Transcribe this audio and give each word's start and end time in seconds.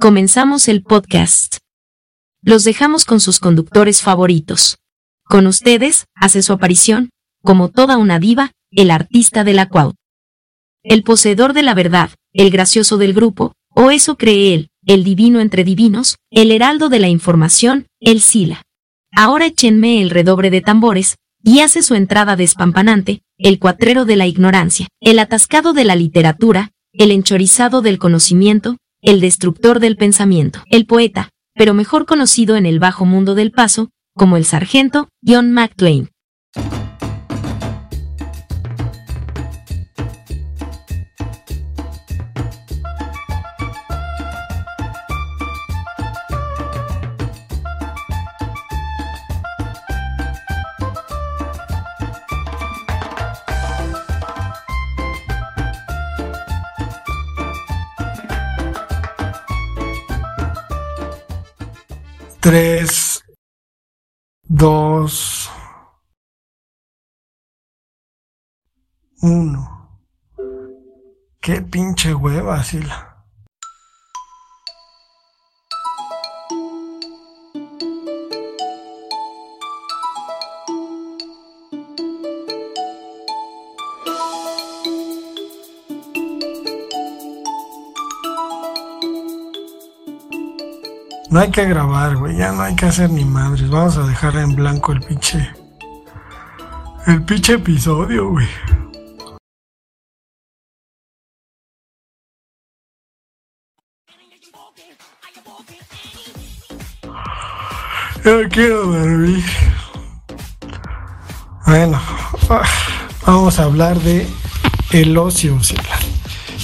comenzamos 0.00 0.68
el 0.68 0.82
podcast. 0.82 1.58
Los 2.42 2.64
dejamos 2.64 3.04
con 3.04 3.20
sus 3.20 3.38
conductores 3.38 4.00
favoritos. 4.00 4.78
Con 5.24 5.46
ustedes, 5.46 6.06
hace 6.14 6.40
su 6.40 6.54
aparición, 6.54 7.10
como 7.42 7.68
toda 7.68 7.98
una 7.98 8.18
diva, 8.18 8.52
el 8.70 8.90
artista 8.90 9.44
de 9.44 9.52
la 9.52 9.68
cual. 9.68 9.92
El 10.82 11.02
poseedor 11.02 11.52
de 11.52 11.62
la 11.62 11.74
verdad, 11.74 12.12
el 12.32 12.50
gracioso 12.50 12.96
del 12.96 13.12
grupo, 13.12 13.52
o 13.74 13.90
eso 13.90 14.16
cree 14.16 14.54
él, 14.54 14.70
el 14.86 15.04
divino 15.04 15.38
entre 15.38 15.64
divinos, 15.64 16.16
el 16.30 16.50
heraldo 16.50 16.88
de 16.88 16.98
la 16.98 17.08
información, 17.08 17.86
el 18.00 18.22
Sila. 18.22 18.62
Ahora 19.12 19.44
échenme 19.44 20.00
el 20.00 20.08
redobre 20.08 20.48
de 20.48 20.62
tambores, 20.62 21.16
y 21.44 21.60
hace 21.60 21.82
su 21.82 21.94
entrada 21.94 22.36
despampanante, 22.36 23.20
el 23.36 23.58
cuatrero 23.58 24.06
de 24.06 24.16
la 24.16 24.26
ignorancia, 24.26 24.88
el 25.02 25.18
atascado 25.18 25.74
de 25.74 25.84
la 25.84 25.94
literatura, 25.94 26.70
el 26.94 27.10
enchorizado 27.10 27.82
del 27.82 27.98
conocimiento, 27.98 28.78
el 29.02 29.20
destructor 29.20 29.80
del 29.80 29.96
pensamiento, 29.96 30.62
el 30.70 30.86
poeta, 30.86 31.30
pero 31.54 31.74
mejor 31.74 32.06
conocido 32.06 32.56
en 32.56 32.66
el 32.66 32.78
bajo 32.78 33.04
mundo 33.04 33.34
del 33.34 33.52
paso, 33.52 33.90
como 34.14 34.36
el 34.36 34.44
sargento 34.44 35.08
John 35.26 35.52
McTwain. 35.52 36.10
3, 62.50 63.22
2, 64.48 65.50
1. 69.22 69.68
Qué 71.40 71.62
pinche 71.62 72.12
hueva, 72.12 72.60
Sila. 72.64 73.09
No 91.30 91.38
hay 91.38 91.52
que 91.52 91.64
grabar, 91.64 92.16
güey. 92.16 92.36
Ya 92.36 92.50
no 92.50 92.62
hay 92.62 92.74
que 92.74 92.86
hacer 92.86 93.08
ni 93.08 93.24
madres. 93.24 93.70
Vamos 93.70 93.96
a 93.96 94.02
dejar 94.02 94.34
en 94.34 94.56
blanco 94.56 94.92
el 94.92 95.00
pinche. 95.00 95.54
El 97.06 97.22
pinche 97.22 97.54
episodio, 97.54 98.30
güey. 98.30 98.48
Yo 108.24 108.48
quiero 108.50 108.86
dormir. 108.86 109.44
Bueno, 111.64 112.00
vamos 113.24 113.60
a 113.60 113.62
hablar 113.62 114.00
de 114.00 114.26
el 114.90 115.16
ocio. 115.16 115.56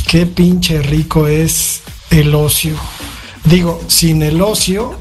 Qué 0.09 0.27
pinche 0.27 0.83
rico 0.83 1.29
es 1.29 1.85
el 2.11 2.35
ocio. 2.35 2.77
Digo, 3.47 3.81
sin 3.87 4.23
el 4.23 4.43
ocio 4.43 4.99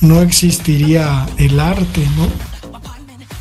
no 0.00 0.22
existiría 0.22 1.26
el 1.36 1.60
arte, 1.60 2.06
¿no? 2.16 2.26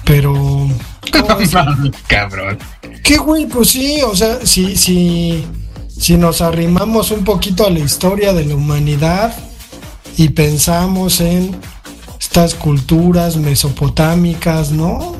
Pero. 0.03 0.67
Cabrón. 2.07 2.59
¿Qué 3.03 3.18
güey? 3.18 3.46
Pues 3.46 3.69
sí, 3.69 4.02
o 4.02 4.16
sea, 4.16 4.46
si, 4.46 4.75
si, 4.75 5.46
si 5.88 6.18
nos 6.18 6.41
arrimamos 6.41 7.12
un 7.12 7.24
poquito 7.24 7.66
a 7.66 7.69
la 7.69 7.79
historia 7.79 8.34
de 8.34 8.46
la 8.46 8.56
humanidad 8.56 9.34
y 10.18 10.29
pensamos 10.29 11.22
en 11.22 11.56
estas 12.19 12.53
culturas 12.53 13.38
mesopotámicas, 13.38 14.72
¿no? 14.72 15.16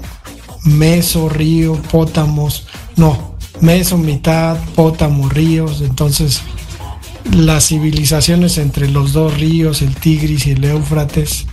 Meso, 0.66 1.30
río, 1.30 1.82
pótamos, 1.92 2.68
no, 2.98 3.38
meso, 3.62 3.98
mitad, 3.98 4.58
pótamo, 4.76 5.30
ríos, 5.30 5.82
entonces 5.82 6.42
las 7.34 7.68
civilizaciones 7.68 8.58
entre 8.58 8.90
los 8.90 9.14
dos 9.14 9.38
ríos, 9.38 9.82
el 9.82 9.96
Tigris 9.96 10.48
y 10.48 10.52
el 10.52 10.64
Éufrates, 10.64 11.46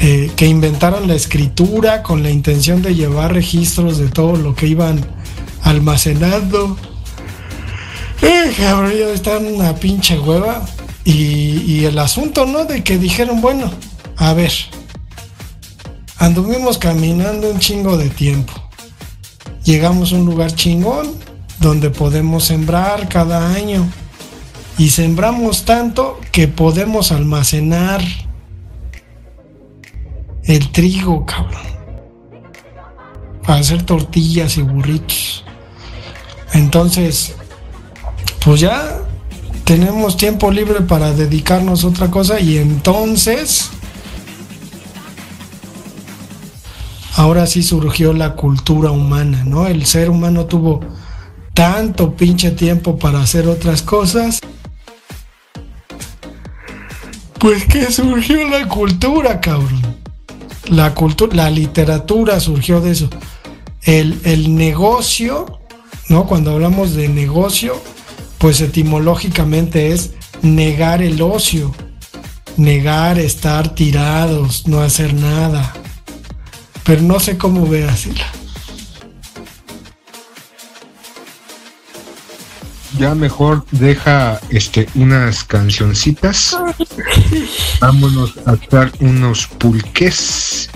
eh, 0.00 0.30
que 0.36 0.46
inventaron 0.46 1.08
la 1.08 1.14
escritura 1.14 2.02
con 2.02 2.22
la 2.22 2.30
intención 2.30 2.82
de 2.82 2.94
llevar 2.94 3.32
registros 3.32 3.98
de 3.98 4.08
todo 4.08 4.36
lo 4.36 4.54
que 4.54 4.66
iban 4.66 5.04
almacenando. 5.62 6.76
Eh, 8.22 8.52
cabrón, 8.56 8.92
ya 8.92 9.08
están 9.10 9.46
una 9.46 9.74
pinche 9.74 10.18
hueva. 10.18 10.64
Y, 11.04 11.62
y 11.66 11.84
el 11.84 11.98
asunto, 11.98 12.46
¿no? 12.46 12.64
De 12.64 12.82
que 12.82 12.98
dijeron, 12.98 13.40
bueno, 13.40 13.70
a 14.16 14.32
ver, 14.34 14.52
anduvimos 16.18 16.78
caminando 16.78 17.48
un 17.48 17.60
chingo 17.60 17.96
de 17.96 18.10
tiempo. 18.10 18.52
Llegamos 19.62 20.12
a 20.12 20.16
un 20.16 20.26
lugar 20.26 20.52
chingón 20.52 21.12
donde 21.60 21.90
podemos 21.90 22.44
sembrar 22.44 23.08
cada 23.08 23.54
año 23.54 23.88
y 24.78 24.90
sembramos 24.90 25.64
tanto 25.64 26.20
que 26.32 26.48
podemos 26.48 27.12
almacenar 27.12 28.02
el 30.44 30.70
trigo, 30.70 31.24
cabrón. 31.24 31.76
Para 33.42 33.60
hacer 33.60 33.82
tortillas 33.84 34.58
y 34.58 34.62
burritos. 34.62 35.44
Entonces, 36.52 37.34
pues 38.44 38.60
ya 38.60 39.00
tenemos 39.64 40.16
tiempo 40.16 40.50
libre 40.50 40.82
para 40.82 41.12
dedicarnos 41.12 41.84
a 41.84 41.88
otra 41.88 42.10
cosa 42.10 42.38
y 42.38 42.58
entonces 42.58 43.70
ahora 47.16 47.46
sí 47.46 47.62
surgió 47.62 48.12
la 48.12 48.34
cultura 48.34 48.90
humana, 48.90 49.42
¿no? 49.44 49.66
El 49.66 49.86
ser 49.86 50.10
humano 50.10 50.46
tuvo 50.46 50.80
tanto 51.54 52.14
pinche 52.14 52.50
tiempo 52.50 52.98
para 52.98 53.20
hacer 53.20 53.48
otras 53.48 53.82
cosas 53.82 54.40
pues 57.38 57.64
que 57.66 57.90
surgió 57.92 58.48
la 58.48 58.68
cultura, 58.68 59.40
cabrón. 59.40 59.96
La 60.68 60.94
cultura, 60.94 61.34
la 61.34 61.50
literatura 61.50 62.40
surgió 62.40 62.80
de 62.80 62.92
eso. 62.92 63.08
El, 63.82 64.20
el 64.24 64.54
negocio, 64.54 65.60
¿no? 66.08 66.26
Cuando 66.26 66.52
hablamos 66.52 66.94
de 66.94 67.08
negocio, 67.08 67.80
pues 68.38 68.60
etimológicamente 68.60 69.92
es 69.92 70.12
negar 70.42 71.02
el 71.02 71.22
ocio, 71.22 71.74
negar 72.56 73.18
estar 73.18 73.74
tirados, 73.74 74.66
no 74.66 74.80
hacer 74.80 75.14
nada. 75.14 75.72
Pero 76.84 77.02
no 77.02 77.20
sé 77.20 77.36
cómo 77.38 77.66
veas, 77.66 78.06
ya 82.98 83.14
mejor 83.14 83.64
deja 83.70 84.40
este 84.50 84.88
unas 84.94 85.44
cancioncitas. 85.44 86.56
Vámonos 87.80 88.34
a 88.46 88.54
echar 88.54 88.92
unos 89.00 89.46
pulques 89.46 90.70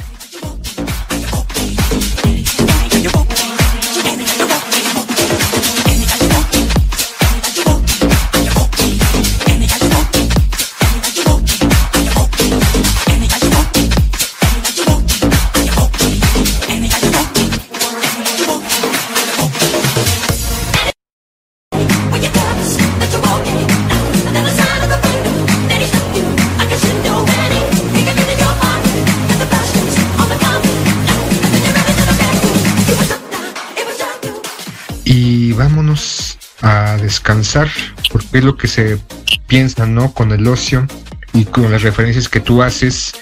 descansar, 37.00 37.68
porque 38.10 38.38
es 38.38 38.44
lo 38.44 38.56
que 38.56 38.68
se 38.68 38.98
piensa, 39.46 39.86
¿no? 39.86 40.12
Con 40.12 40.32
el 40.32 40.46
ocio 40.46 40.86
y 41.32 41.44
con 41.44 41.70
las 41.70 41.82
referencias 41.82 42.28
que 42.28 42.40
tú 42.40 42.62
haces, 42.62 43.12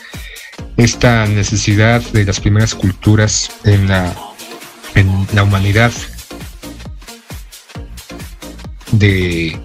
esta 0.76 1.26
necesidad 1.26 2.02
de 2.12 2.25
las 2.25 2.40
primeras 2.40 2.75
culturas 2.75 3.50
en 3.64 3.88
la, 3.88 4.14
en 4.94 5.26
la 5.32 5.43
humanidad 5.43 5.93
de 8.93 9.58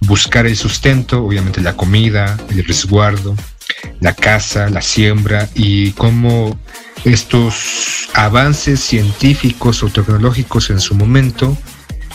buscar 0.00 0.46
el 0.46 0.56
sustento, 0.56 1.24
obviamente 1.24 1.60
la 1.60 1.76
comida, 1.76 2.36
el 2.50 2.64
resguardo, 2.64 3.34
la 4.00 4.14
caza, 4.14 4.68
la 4.68 4.82
siembra 4.82 5.48
y 5.54 5.92
cómo 5.92 6.58
estos 7.04 8.08
avances 8.14 8.80
científicos 8.80 9.82
o 9.82 9.88
tecnológicos 9.88 10.70
en 10.70 10.80
su 10.80 10.94
momento 10.94 11.56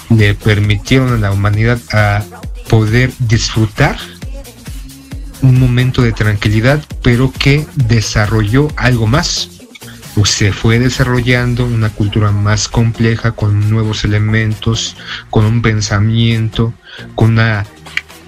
le 0.09 0.33
permitieron 0.35 1.13
a 1.13 1.17
la 1.17 1.31
humanidad 1.31 1.79
a 1.91 2.23
poder 2.69 3.11
disfrutar 3.19 3.97
un 5.41 5.59
momento 5.59 6.01
de 6.01 6.11
tranquilidad, 6.11 6.83
pero 7.03 7.31
que 7.31 7.65
desarrolló 7.75 8.67
algo 8.75 9.07
más. 9.07 9.49
O 10.17 10.25
se 10.25 10.53
fue 10.53 10.79
desarrollando 10.79 11.65
una 11.65 11.89
cultura 11.89 12.31
más 12.31 12.69
compleja 12.69 13.33
con 13.33 13.69
nuevos 13.69 14.05
elementos, 14.05 14.95
con 15.29 15.45
un 15.45 15.61
pensamiento, 15.61 16.73
con 17.15 17.31
una 17.31 17.65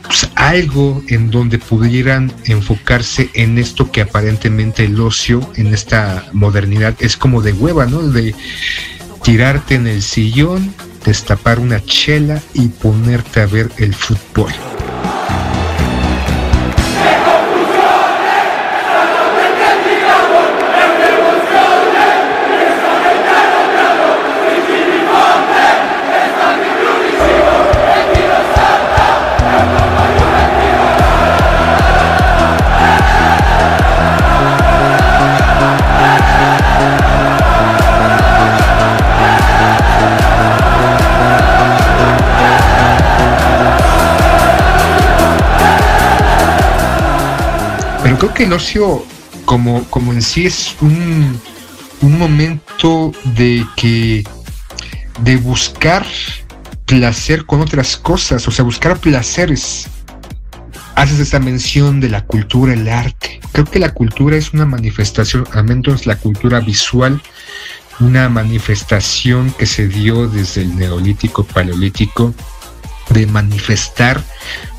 pues, 0.07 0.29
algo 0.35 1.03
en 1.07 1.31
donde 1.31 1.59
pudieran 1.59 2.31
enfocarse 2.45 3.29
en 3.33 3.57
esto 3.57 3.91
que 3.91 4.01
aparentemente 4.01 4.85
el 4.85 4.99
ocio 4.99 5.49
en 5.55 5.73
esta 5.73 6.25
modernidad 6.33 6.95
es 6.99 7.17
como 7.17 7.41
de 7.41 7.53
hueva, 7.53 7.85
¿no? 7.85 8.01
De 8.01 8.33
tirarte 9.23 9.75
en 9.75 9.87
el 9.87 10.01
sillón, 10.01 10.73
destapar 11.07 11.59
una 11.59 11.81
chela 11.85 12.41
y 12.53 12.67
ponerte 12.67 13.39
a 13.39 13.45
ver 13.45 13.71
el 13.77 13.95
fútbol. 13.95 14.51
Creo 48.17 48.33
que 48.33 48.43
el 48.45 48.53
ocio 48.53 49.05
como, 49.45 49.83
como 49.85 50.11
en 50.11 50.21
sí 50.21 50.45
es 50.45 50.75
un, 50.81 51.39
un 52.01 52.17
momento 52.17 53.11
de 53.35 53.65
que 53.75 54.23
de 55.21 55.37
buscar 55.37 56.05
placer 56.85 57.45
con 57.45 57.61
otras 57.61 57.97
cosas, 57.97 58.47
o 58.47 58.51
sea, 58.51 58.63
buscar 58.65 58.97
placeres. 58.97 59.87
Haces 60.95 61.19
esta 61.19 61.39
mención 61.39 61.99
de 61.99 62.09
la 62.09 62.25
cultura, 62.25 62.73
el 62.73 62.87
arte. 62.87 63.39
Creo 63.51 63.65
que 63.65 63.79
la 63.79 63.93
cultura 63.93 64.35
es 64.35 64.53
una 64.53 64.65
manifestación, 64.65 65.45
al 65.53 65.65
menos 65.65 66.07
la 66.07 66.15
cultura 66.15 66.59
visual, 66.59 67.21
una 67.99 68.29
manifestación 68.29 69.51
que 69.51 69.65
se 69.65 69.87
dio 69.87 70.27
desde 70.27 70.61
el 70.61 70.75
neolítico, 70.75 71.43
paleolítico, 71.43 72.33
de 73.09 73.25
manifestar 73.25 74.23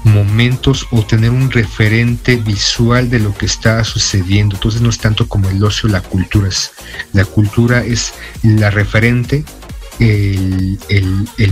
momentos 0.05 0.87
o 0.91 1.03
tener 1.05 1.31
un 1.31 1.51
referente 1.51 2.37
visual 2.37 3.11
de 3.11 3.21
lo 3.21 3.37
que 3.37 3.47
está 3.47 3.83
sucediendo. 3.85 4.57
Entonces 4.57 4.81
no 4.81 4.91
es 4.91 4.99
tanto 4.99 5.29
como 5.29 5.49
el 5.49 5.63
ocio, 5.63 5.89
la 5.89 6.01
cultura 6.01 6.49
es. 6.49 6.73
La 7.13 7.25
cultura 7.25 7.85
es 7.85 8.15
la 8.43 8.71
referente, 8.71 9.45
el, 9.99 10.79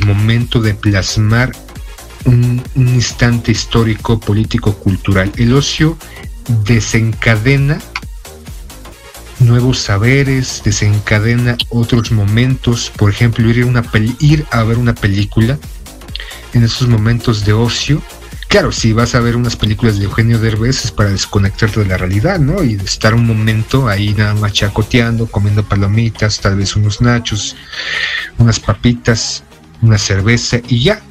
momento 0.06 0.60
de 0.60 0.74
plasmar 0.74 1.52
un, 2.24 2.62
un, 2.74 2.88
instante 2.88 3.52
histórico, 3.52 4.20
político, 4.20 4.74
cultural. 4.74 5.32
El 5.36 5.52
ocio 5.54 5.98
desencadena 6.64 7.78
nuevos 9.40 9.78
saberes, 9.78 10.62
desencadena 10.64 11.56
otros 11.68 12.10
momentos, 12.10 12.90
por 12.96 13.10
ejemplo, 13.10 13.48
ir 13.48 13.62
a, 13.62 13.66
una 13.66 13.84
ir 14.18 14.46
a 14.50 14.62
ver 14.62 14.78
una 14.78 14.94
película 14.94 15.58
en 16.56 16.64
esos 16.64 16.88
momentos 16.88 17.44
de 17.44 17.52
ocio. 17.52 18.02
Claro, 18.48 18.72
si 18.72 18.92
vas 18.92 19.14
a 19.14 19.20
ver 19.20 19.36
unas 19.36 19.56
películas 19.56 19.98
de 19.98 20.04
Eugenio 20.04 20.38
Derbez 20.38 20.84
es 20.84 20.90
para 20.90 21.10
desconectarte 21.10 21.80
de 21.80 21.86
la 21.86 21.98
realidad, 21.98 22.38
¿no? 22.38 22.64
Y 22.64 22.74
estar 22.74 23.14
un 23.14 23.26
momento 23.26 23.88
ahí 23.88 24.14
nada 24.14 24.34
más 24.34 24.52
chacoteando, 24.52 25.26
comiendo 25.26 25.64
palomitas, 25.64 26.40
tal 26.40 26.56
vez 26.56 26.74
unos 26.74 27.00
nachos, 27.00 27.56
unas 28.38 28.58
papitas, 28.58 29.42
una 29.82 29.98
cerveza 29.98 30.58
y 30.68 30.82
ya, 30.82 31.02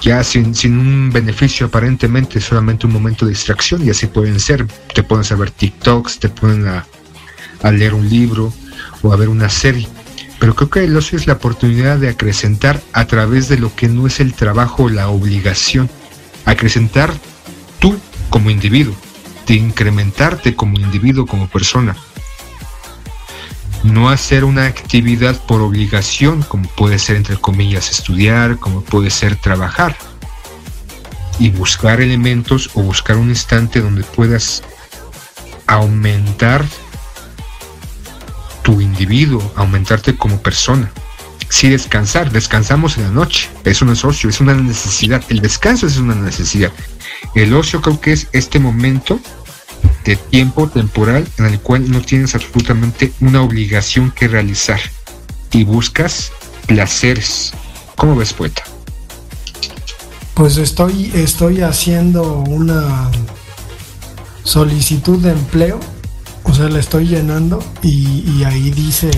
ya 0.00 0.22
sin, 0.22 0.54
sin 0.54 0.78
un 0.78 1.10
beneficio 1.10 1.66
aparentemente, 1.66 2.40
solamente 2.40 2.86
un 2.86 2.92
momento 2.92 3.24
de 3.24 3.30
distracción 3.32 3.84
y 3.84 3.90
así 3.90 4.06
pueden 4.06 4.38
ser. 4.38 4.66
Te 4.94 5.02
pones 5.02 5.32
a 5.32 5.36
ver 5.36 5.50
TikToks, 5.50 6.20
te 6.20 6.28
ponen 6.28 6.68
a, 6.68 6.86
a 7.62 7.70
leer 7.72 7.94
un 7.94 8.08
libro 8.08 8.52
o 9.02 9.12
a 9.12 9.16
ver 9.16 9.28
una 9.28 9.48
serie 9.48 9.88
pero 10.42 10.56
creo 10.56 10.70
que 10.70 10.82
el 10.82 10.96
ocio 10.96 11.16
es 11.16 11.28
la 11.28 11.34
oportunidad 11.34 11.98
de 11.98 12.08
acrecentar 12.08 12.82
a 12.92 13.06
través 13.06 13.48
de 13.48 13.58
lo 13.58 13.72
que 13.76 13.86
no 13.86 14.08
es 14.08 14.18
el 14.18 14.34
trabajo 14.34 14.82
o 14.82 14.88
la 14.88 15.08
obligación. 15.08 15.88
Acrecentar 16.44 17.14
tú 17.78 17.96
como 18.28 18.50
individuo, 18.50 18.92
de 19.46 19.54
incrementarte 19.54 20.56
como 20.56 20.80
individuo, 20.80 21.26
como 21.26 21.46
persona. 21.46 21.96
No 23.84 24.10
hacer 24.10 24.42
una 24.42 24.66
actividad 24.66 25.40
por 25.46 25.60
obligación, 25.60 26.42
como 26.42 26.68
puede 26.70 26.98
ser 26.98 27.14
entre 27.14 27.36
comillas 27.36 27.92
estudiar, 27.92 28.58
como 28.58 28.82
puede 28.82 29.10
ser 29.10 29.36
trabajar. 29.36 29.96
Y 31.38 31.50
buscar 31.50 32.00
elementos 32.00 32.68
o 32.74 32.82
buscar 32.82 33.16
un 33.16 33.28
instante 33.28 33.80
donde 33.80 34.02
puedas 34.02 34.64
aumentar 35.68 36.64
tu 38.62 38.80
individuo, 38.80 39.52
aumentarte 39.56 40.16
como 40.16 40.40
persona. 40.40 40.90
Sí, 41.48 41.68
descansar, 41.68 42.32
descansamos 42.32 42.96
en 42.96 43.04
la 43.04 43.10
noche, 43.10 43.50
es 43.64 43.82
ocio, 43.82 44.30
es 44.30 44.40
una 44.40 44.54
necesidad. 44.54 45.22
El 45.28 45.40
descanso 45.40 45.86
es 45.86 45.98
una 45.98 46.14
necesidad. 46.14 46.72
El 47.34 47.54
ocio 47.54 47.82
creo 47.82 48.00
que 48.00 48.12
es 48.12 48.28
este 48.32 48.58
momento 48.58 49.20
de 50.04 50.16
tiempo 50.16 50.68
temporal 50.68 51.28
en 51.38 51.46
el 51.46 51.60
cual 51.60 51.90
no 51.90 52.00
tienes 52.00 52.34
absolutamente 52.34 53.12
una 53.20 53.42
obligación 53.42 54.10
que 54.10 54.28
realizar 54.28 54.80
y 55.52 55.64
buscas 55.64 56.32
placeres. 56.66 57.52
¿Cómo 57.96 58.16
ves, 58.16 58.32
poeta? 58.32 58.62
Pues 60.34 60.56
estoy, 60.56 61.12
estoy 61.14 61.60
haciendo 61.60 62.38
una 62.38 63.10
solicitud 64.44 65.18
de 65.18 65.32
empleo 65.32 65.78
o 66.44 66.54
sea, 66.54 66.68
la 66.68 66.78
estoy 66.78 67.06
llenando 67.06 67.62
y, 67.82 68.44
ahí 68.44 68.70
dice 68.70 69.10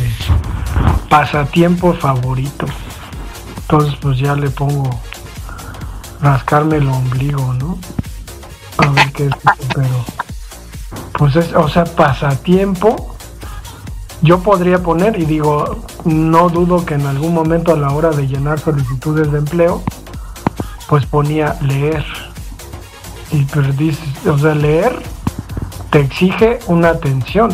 pasatiempo 1.08 1.94
favorito. 1.94 2.66
Entonces 3.56 3.94
pues 4.00 4.18
ya 4.18 4.34
le 4.34 4.50
pongo 4.50 4.90
rascarme 6.20 6.76
el 6.76 6.88
ombligo, 6.88 7.54
¿no? 7.54 7.78
A 8.78 8.88
ver 8.88 9.12
qué 9.12 9.26
es 9.26 9.34
pero 9.74 10.04
pues 11.18 11.36
es, 11.36 11.52
o 11.54 11.68
sea, 11.68 11.84
pasatiempo 11.84 13.14
yo 14.22 14.40
podría 14.40 14.82
poner 14.82 15.18
y 15.20 15.26
digo, 15.26 15.84
no 16.04 16.48
dudo 16.48 16.84
que 16.86 16.94
en 16.94 17.06
algún 17.06 17.34
momento 17.34 17.72
a 17.72 17.76
la 17.76 17.90
hora 17.92 18.10
de 18.10 18.26
llenar 18.26 18.58
solicitudes 18.58 19.30
de 19.30 19.38
empleo, 19.38 19.82
pues 20.88 21.04
ponía 21.04 21.58
leer. 21.60 22.04
Y 23.30 23.44
pero 23.44 23.72
dice, 23.72 24.02
o 24.28 24.38
sea, 24.38 24.54
leer 24.54 25.13
te 25.94 26.00
exige 26.00 26.58
una 26.66 26.88
atención. 26.88 27.50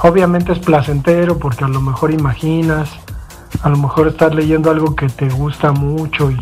Obviamente 0.00 0.52
es 0.52 0.58
placentero 0.60 1.38
porque 1.38 1.62
a 1.62 1.68
lo 1.68 1.82
mejor 1.82 2.10
imaginas, 2.10 2.88
a 3.60 3.68
lo 3.68 3.76
mejor 3.76 4.08
estás 4.08 4.34
leyendo 4.34 4.70
algo 4.70 4.96
que 4.96 5.10
te 5.10 5.28
gusta 5.28 5.72
mucho 5.72 6.30
y 6.30 6.38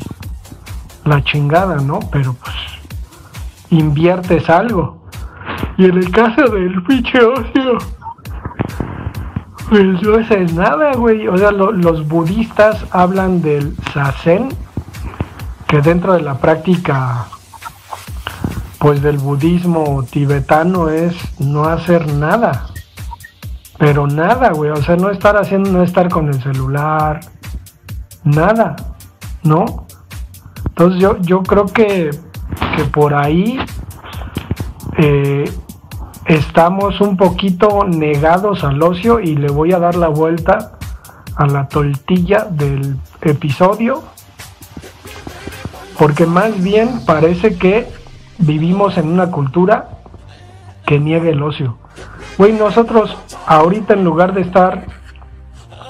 la 1.04 1.24
chingada, 1.24 1.78
¿no? 1.78 1.98
Pero 2.12 2.34
pues 2.34 2.54
inviertes 3.70 4.48
algo. 4.48 5.02
Y 5.76 5.86
en 5.86 5.98
el 5.98 6.08
caso 6.12 6.42
del 6.50 6.80
pinche 6.84 7.18
ocio, 7.20 7.78
pues 9.68 10.02
no 10.02 10.18
es 10.20 10.54
nada, 10.54 10.92
güey. 10.92 11.26
O 11.26 11.36
sea, 11.36 11.50
los 11.50 12.06
budistas 12.06 12.86
hablan 12.92 13.42
del 13.42 13.74
sasen, 13.92 14.50
que 15.66 15.80
dentro 15.80 16.12
de 16.12 16.22
la 16.22 16.38
práctica 16.38 17.26
pues 18.78 19.02
del 19.02 19.18
budismo 19.18 20.04
tibetano 20.10 20.88
es 20.88 21.14
no 21.38 21.64
hacer 21.64 22.12
nada. 22.12 22.66
Pero 23.78 24.06
nada, 24.06 24.50
güey. 24.52 24.70
O 24.70 24.82
sea, 24.82 24.96
no 24.96 25.10
estar 25.10 25.36
haciendo, 25.36 25.70
no 25.70 25.82
estar 25.82 26.08
con 26.08 26.28
el 26.28 26.42
celular. 26.42 27.20
Nada. 28.24 28.76
¿No? 29.42 29.86
Entonces 30.66 31.00
yo, 31.00 31.18
yo 31.18 31.42
creo 31.42 31.66
que, 31.66 32.10
que 32.76 32.84
por 32.84 33.14
ahí 33.14 33.58
eh, 34.98 35.50
estamos 36.26 37.00
un 37.00 37.16
poquito 37.16 37.84
negados 37.84 38.64
al 38.64 38.82
ocio 38.82 39.20
y 39.20 39.36
le 39.36 39.48
voy 39.48 39.72
a 39.72 39.78
dar 39.78 39.94
la 39.94 40.08
vuelta 40.08 40.72
a 41.36 41.46
la 41.46 41.68
tortilla 41.68 42.46
del 42.50 42.96
episodio 43.22 44.02
porque 45.98 46.26
más 46.26 46.62
bien 46.62 47.00
parece 47.06 47.56
que 47.56 47.88
vivimos 48.38 48.96
en 48.98 49.08
una 49.08 49.30
cultura 49.30 49.88
que 50.86 51.00
niega 51.00 51.28
el 51.28 51.42
ocio. 51.42 51.78
Güey, 52.38 52.52
nosotros 52.52 53.16
ahorita 53.46 53.94
en 53.94 54.04
lugar 54.04 54.34
de 54.34 54.42
estar 54.42 54.84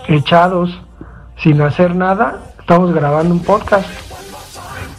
echados 0.08 0.80
sin 1.38 1.60
hacer 1.60 1.94
nada, 1.94 2.40
estamos 2.58 2.92
grabando 2.92 3.34
un 3.34 3.42
podcast. 3.42 3.88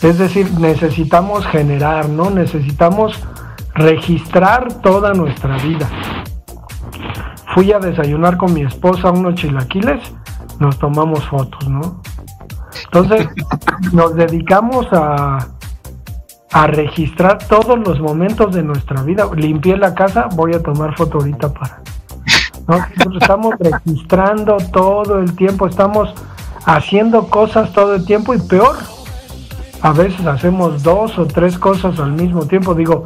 Es 0.02 0.20
decir, 0.20 0.52
necesitamos 0.60 1.46
generar, 1.48 2.10
¿no? 2.10 2.30
Necesitamos 2.30 3.20
registrar 3.74 4.74
toda 4.82 5.14
nuestra 5.14 5.58
vida. 5.58 5.90
Fui 7.56 7.72
a 7.72 7.80
desayunar 7.80 8.38
con 8.38 8.54
mi 8.54 8.62
esposa 8.62 9.10
unos 9.10 9.36
chilaquiles, 9.36 10.00
nos 10.60 10.78
tomamos 10.78 11.26
fotos, 11.26 11.68
¿no? 11.68 12.02
Entonces, 12.86 13.28
nos 13.94 14.16
dedicamos 14.16 14.88
a, 14.92 15.48
a 16.52 16.68
registrar 16.68 17.38
todos 17.48 17.78
los 17.80 18.00
momentos 18.00 18.54
de 18.54 18.64
nuestra 18.64 19.02
vida. 19.04 19.28
Limpié 19.36 19.78
la 19.78 19.94
casa, 19.94 20.28
voy 20.36 20.54
a 20.54 20.64
tomar 20.64 20.96
foto 20.96 21.20
ahorita 21.20 21.54
para. 21.54 21.82
¿no? 22.68 22.78
Estamos 23.20 23.56
registrando 23.60 24.58
todo 24.72 25.20
el 25.20 25.36
tiempo, 25.36 25.68
estamos 25.68 26.14
haciendo 26.66 27.28
cosas 27.28 27.72
todo 27.72 27.96
el 27.96 28.06
tiempo 28.06 28.34
y 28.34 28.40
peor, 28.40 28.76
a 29.82 29.92
veces 29.92 30.26
hacemos 30.26 30.84
dos 30.84 31.18
o 31.18 31.26
tres 31.26 31.58
cosas 31.58 32.00
al 32.00 32.14
mismo 32.14 32.46
tiempo. 32.46 32.74
Digo, 32.74 33.06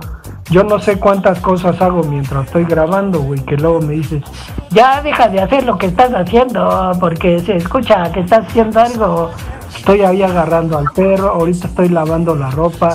yo 0.49 0.63
no 0.63 0.79
sé 0.79 0.99
cuántas 0.99 1.39
cosas 1.39 1.81
hago 1.81 2.03
mientras 2.03 2.45
estoy 2.47 2.65
grabando, 2.65 3.21
güey, 3.21 3.39
que 3.41 3.57
luego 3.57 3.81
me 3.81 3.93
dices, 3.93 4.23
ya 4.71 5.01
deja 5.01 5.27
de 5.27 5.41
hacer 5.41 5.63
lo 5.63 5.77
que 5.77 5.87
estás 5.87 6.11
haciendo, 6.13 6.91
porque 6.99 7.39
se 7.39 7.57
escucha 7.57 8.11
que 8.11 8.21
estás 8.21 8.47
haciendo 8.47 8.79
algo. 8.79 9.31
Estoy 9.75 10.01
ahí 10.01 10.21
agarrando 10.21 10.77
al 10.77 10.91
perro, 10.93 11.29
ahorita 11.29 11.67
estoy 11.67 11.89
lavando 11.89 12.35
la 12.35 12.51
ropa. 12.51 12.93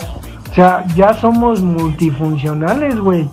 O 0.56 0.58
sea, 0.58 0.86
ya 0.94 1.12
somos 1.12 1.60
multifuncionales, 1.60 2.98
güey. 2.98 3.28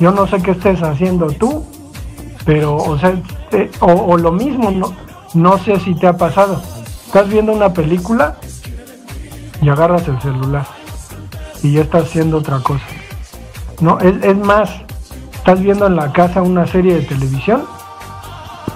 Yo 0.00 0.10
no 0.10 0.26
sé 0.26 0.42
qué 0.42 0.50
estés 0.50 0.82
haciendo 0.82 1.28
tú, 1.28 1.64
pero, 2.44 2.74
o 2.74 2.98
sea, 2.98 3.14
eh, 3.52 3.70
o, 3.78 4.16
lo 4.16 4.32
mismo, 4.32 4.72
no, 4.72 4.92
no 5.34 5.56
sé 5.58 5.78
si 5.78 5.94
te 5.94 6.08
ha 6.08 6.16
pasado. 6.16 6.60
Estás 7.06 7.28
viendo 7.28 7.52
una 7.52 7.72
película 7.72 8.38
y 9.62 9.68
agarras 9.68 10.08
el 10.08 10.20
celular 10.20 10.66
y 11.62 11.74
ya 11.74 11.82
estás 11.82 12.06
haciendo 12.06 12.38
otra 12.38 12.58
cosa. 12.58 12.84
No, 13.80 14.00
es, 14.00 14.16
es 14.24 14.36
más, 14.36 14.68
estás 15.32 15.60
viendo 15.60 15.86
en 15.86 15.94
la 15.94 16.12
casa 16.12 16.42
una 16.42 16.66
serie 16.66 16.96
de 16.96 17.02
televisión 17.02 17.66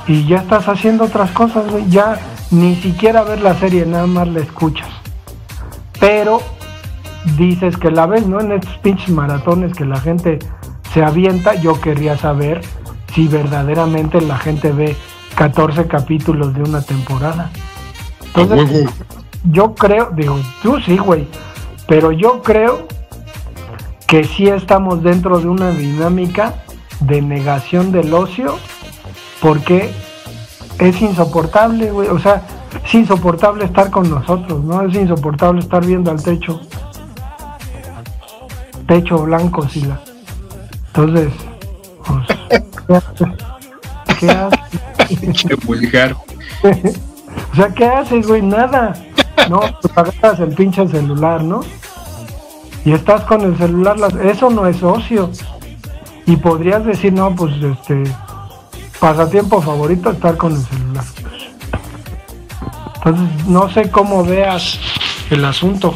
y 0.06 0.24
ya 0.24 0.36
estás 0.36 0.68
haciendo 0.68 1.06
otras 1.06 1.32
cosas, 1.32 1.68
güey. 1.68 1.90
Ya 1.90 2.16
ni 2.52 2.76
siquiera 2.76 3.24
ver 3.24 3.40
la 3.40 3.58
serie, 3.58 3.84
nada 3.86 4.06
más 4.06 4.28
la 4.28 4.38
escuchas. 4.38 4.88
Pero 5.98 6.40
dices 7.36 7.76
que 7.76 7.90
la 7.90 8.06
ves, 8.06 8.26
¿no? 8.26 8.40
En 8.40 8.52
estos 8.52 8.76
pinches 8.78 9.10
maratones 9.10 9.74
que 9.74 9.84
la 9.84 10.00
gente 10.00 10.38
se 10.92 11.02
avienta, 11.02 11.54
yo 11.54 11.80
querría 11.80 12.16
saber 12.16 12.60
si 13.14 13.28
verdaderamente 13.28 14.20
la 14.20 14.38
gente 14.38 14.72
ve 14.72 14.96
14 15.36 15.86
capítulos 15.86 16.54
de 16.54 16.62
una 16.62 16.82
temporada. 16.82 17.50
Entonces, 18.34 18.88
yo 19.50 19.74
creo, 19.74 20.10
digo, 20.14 20.38
tú 20.62 20.78
sí, 20.80 20.96
güey, 20.98 21.26
pero 21.86 22.12
yo 22.12 22.42
creo 22.42 22.86
que 24.06 24.24
sí 24.24 24.48
estamos 24.48 25.02
dentro 25.02 25.40
de 25.40 25.48
una 25.48 25.70
dinámica 25.70 26.54
de 27.00 27.22
negación 27.22 27.92
del 27.92 28.12
ocio 28.12 28.58
porque 29.40 29.90
es 30.78 31.00
insoportable, 31.00 31.90
güey, 31.90 32.08
o 32.08 32.18
sea, 32.18 32.42
es 32.84 32.94
insoportable 32.94 33.64
estar 33.64 33.90
con 33.90 34.08
nosotros, 34.10 34.62
¿no? 34.64 34.82
Es 34.82 34.94
insoportable 34.94 35.60
estar 35.60 35.84
viendo 35.84 36.10
al 36.10 36.22
techo. 36.22 36.60
Techo 38.90 39.18
blanco, 39.18 39.68
Sila. 39.68 40.00
Entonces, 40.88 41.28
pues, 42.04 42.98
¿qué 44.18 44.28
haces? 44.32 45.44
¿Qué 45.46 45.54
vulgar. 45.64 46.12
o 47.52 47.54
sea, 47.54 47.68
¿qué 47.72 47.84
haces, 47.86 48.26
güey? 48.26 48.42
Nada. 48.42 48.94
No, 49.48 49.60
pues 49.80 49.96
agarras 49.96 50.40
el 50.40 50.54
pinche 50.56 50.88
celular, 50.88 51.44
¿no? 51.44 51.60
Y 52.84 52.90
estás 52.90 53.22
con 53.26 53.42
el 53.42 53.56
celular, 53.58 53.96
las- 53.96 54.14
eso 54.16 54.50
no 54.50 54.66
es 54.66 54.82
ocio. 54.82 55.30
Y 56.26 56.34
podrías 56.34 56.84
decir, 56.84 57.12
no, 57.12 57.32
pues 57.36 57.54
este, 57.62 58.02
pasatiempo 58.98 59.62
favorito 59.62 60.10
estar 60.10 60.36
con 60.36 60.54
el 60.56 60.62
celular. 60.62 61.04
Entonces, 62.96 63.46
no 63.46 63.70
sé 63.70 63.88
cómo 63.88 64.24
veas 64.24 64.80
el 65.30 65.44
asunto. 65.44 65.94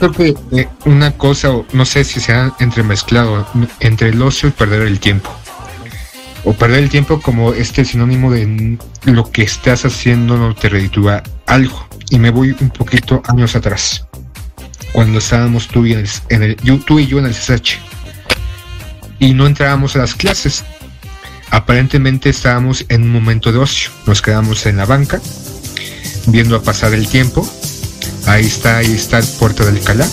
Creo 0.00 0.12
que 0.12 0.34
eh, 0.52 0.66
una 0.86 1.12
cosa, 1.12 1.50
no 1.72 1.84
sé 1.84 2.04
si 2.04 2.20
se 2.20 2.32
ha 2.32 2.52
entremezclado 2.58 3.46
entre 3.80 4.08
el 4.08 4.20
ocio 4.22 4.48
y 4.48 4.52
perder 4.52 4.82
el 4.82 4.98
tiempo. 4.98 5.30
O 6.44 6.54
perder 6.54 6.84
el 6.84 6.88
tiempo 6.88 7.20
como 7.20 7.52
este 7.52 7.84
sinónimo 7.84 8.32
de 8.32 8.78
lo 9.04 9.30
que 9.30 9.42
estás 9.42 9.84
haciendo 9.84 10.38
no 10.38 10.54
te 10.54 10.70
reditúa 10.70 11.22
algo. 11.46 11.86
Y 12.08 12.18
me 12.18 12.30
voy 12.30 12.56
un 12.60 12.70
poquito 12.70 13.22
años 13.28 13.54
atrás. 13.54 14.06
Cuando 14.92 15.18
estábamos 15.18 15.68
tú 15.68 15.84
y, 15.84 15.92
en 15.92 16.04
en 16.30 16.42
el- 16.42 16.56
yo- 16.62 16.78
tú 16.80 16.98
y 16.98 17.06
yo 17.06 17.18
en 17.18 17.26
el 17.26 17.34
CSH. 17.34 17.78
Y 19.18 19.34
no 19.34 19.46
entrábamos 19.46 19.94
a 19.96 19.98
las 19.98 20.14
clases. 20.14 20.64
Aparentemente 21.50 22.30
estábamos 22.30 22.86
en 22.88 23.02
un 23.02 23.12
momento 23.12 23.52
de 23.52 23.58
ocio. 23.58 23.90
Nos 24.06 24.22
quedamos 24.22 24.64
en 24.64 24.78
la 24.78 24.86
banca, 24.86 25.20
viendo 26.26 26.56
a 26.56 26.62
pasar 26.62 26.94
el 26.94 27.06
tiempo. 27.06 27.46
Ahí 28.26 28.46
está, 28.46 28.78
ahí 28.78 28.92
está 28.92 29.18
el 29.18 29.26
puerto 29.38 29.64
del 29.64 29.80
Calá. 29.80 30.06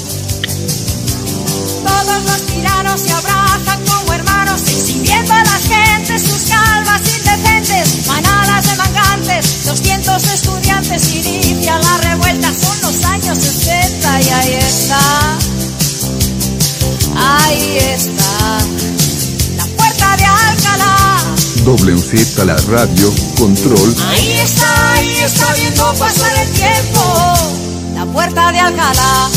Todos 1.84 2.24
los 2.26 2.42
tiranos 2.48 3.02
se 3.02 3.12
abrazan 3.14 3.86
como 3.86 4.14
hermanos, 4.14 4.62
sirviendo 4.62 5.34
a 5.34 5.44
las 5.44 5.62
gentes 5.68 6.24
sus 6.24 6.50
calvas 6.50 7.02
indecentes, 7.18 8.08
manadas 8.08 8.66
de 8.66 8.76
mangantes, 8.76 9.66
200 9.66 10.24
estudiantes 10.24 11.14
inician 11.14 11.82
la 11.82 11.98
revuelta, 11.98 12.52
son 12.54 12.82
los 12.82 13.04
años 13.06 13.38
60 13.38 14.22
y 14.22 14.30
ahí 14.30 14.54
está, 14.56 15.38
ahí 17.16 17.78
está, 17.78 18.58
la 19.58 19.66
puerta 19.78 20.18
de 20.18 20.26
Alcalá, 20.26 21.36
WZ 21.66 22.46
la 22.46 22.56
radio, 22.56 23.14
control, 23.38 23.96
ahí 24.10 24.32
está, 24.40 24.94
ahí 24.94 25.18
está 25.24 25.54
viendo 25.54 25.94
pasar 25.96 26.32
el 26.42 26.50
tiempo, 26.52 27.34
puerta 28.14 28.52
de 28.52 28.60
Alcalá. 28.60 29.30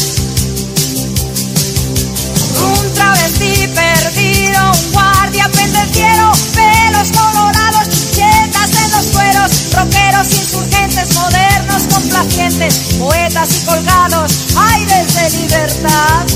Un 2.62 2.94
travesti 2.94 3.68
perdido, 3.68 4.60
un 4.72 4.92
guardia 4.92 5.48
pendenciero, 5.48 6.32
pelos 6.54 7.08
colorados, 7.12 7.88
chichetas 7.88 8.70
en 8.84 8.90
los 8.90 9.06
cueros, 9.12 9.72
rockeros 9.72 10.26
insurgentes, 10.32 11.14
modernos 11.14 11.82
complacientes, 11.84 12.74
poetas 12.98 13.48
y 13.50 13.66
colgados, 13.66 14.32
aires 14.56 15.14
de 15.14 15.30
libertad. 15.38 16.26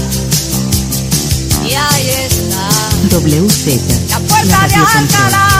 Y 1.64 1.74
ahí 1.74 2.10
está, 2.28 3.16
WZ. 3.16 4.10
la 4.10 4.18
puerta 4.20 4.60
de 4.60 4.68
Radio 4.68 4.86
Control. 4.92 5.24
Alcalá. 5.24 5.54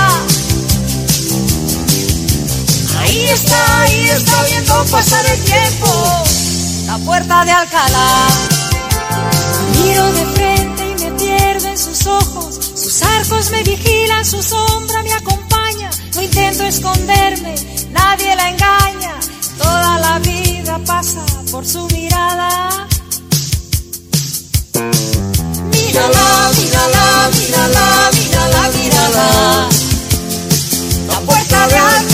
Ahí 3.01 3.27
está, 3.29 3.83
ahí 3.83 4.09
está 4.09 4.43
viendo 4.45 4.85
pasar 4.91 5.25
el 5.27 5.39
tiempo, 5.41 5.87
la 5.87 6.24
puerta 7.05 7.45
de 7.45 7.51
Alcalá. 7.53 8.29
Miro 9.73 10.13
de 10.13 10.27
frente 10.35 10.91
y 10.91 11.05
me 11.05 11.11
pierdo 11.19 11.69
en 11.69 11.79
sus 11.79 12.07
ojos. 12.07 12.55
Sus 12.75 13.03
arcos 13.03 13.51
me 13.51 13.63
vigilan, 13.63 14.25
su 14.25 14.43
sombra 14.43 15.03
me 15.03 15.13
acompaña. 15.13 15.91
No 16.15 16.23
intento 16.23 16.65
esconderme, 16.65 17.55
nadie 17.91 18.35
la 18.37 18.51
engaña. 18.51 19.15
Toda 19.59 19.99
la 19.99 20.19
vida 20.21 20.81
pasa 20.87 21.25
por 21.51 21.67
su 21.67 21.87
mirada. 21.89 22.87
Mírala, 25.73 26.51
mírala, 26.57 27.31
mírala, 27.33 28.11
mírala, 28.13 28.71
mírala. 28.77 29.69
La 31.09 31.21
puerta 31.21 31.69
de. 31.69 32.14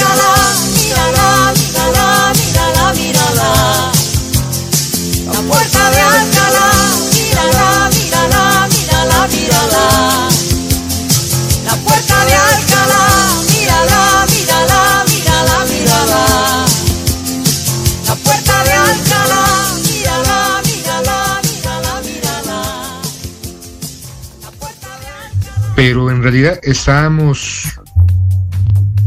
Realidad 26.31 26.61
estábamos 26.63 27.81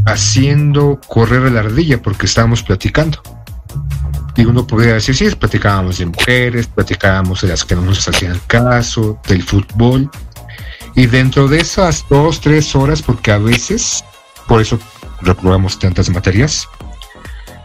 haciendo 0.04 1.00
correr 1.08 1.46
a 1.46 1.50
la 1.50 1.60
ardilla 1.60 2.02
porque 2.02 2.26
estábamos 2.26 2.62
platicando. 2.62 3.22
Y 4.36 4.44
uno 4.44 4.66
podría 4.66 4.92
decir, 4.92 5.14
sí, 5.16 5.30
platicábamos 5.30 5.96
de 5.96 6.04
mujeres, 6.04 6.66
platicábamos 6.66 7.40
de 7.40 7.48
las 7.48 7.64
que 7.64 7.76
no 7.76 7.80
nos 7.80 8.06
hacían 8.06 8.38
caso, 8.46 9.18
del 9.26 9.42
fútbol. 9.42 10.10
Y 10.94 11.06
dentro 11.06 11.48
de 11.48 11.60
esas 11.60 12.04
dos, 12.10 12.42
tres 12.42 12.76
horas, 12.76 13.00
porque 13.00 13.32
a 13.32 13.38
veces, 13.38 14.04
por 14.46 14.60
eso 14.60 14.78
reprobamos 15.22 15.78
tantas 15.78 16.10
materias, 16.10 16.68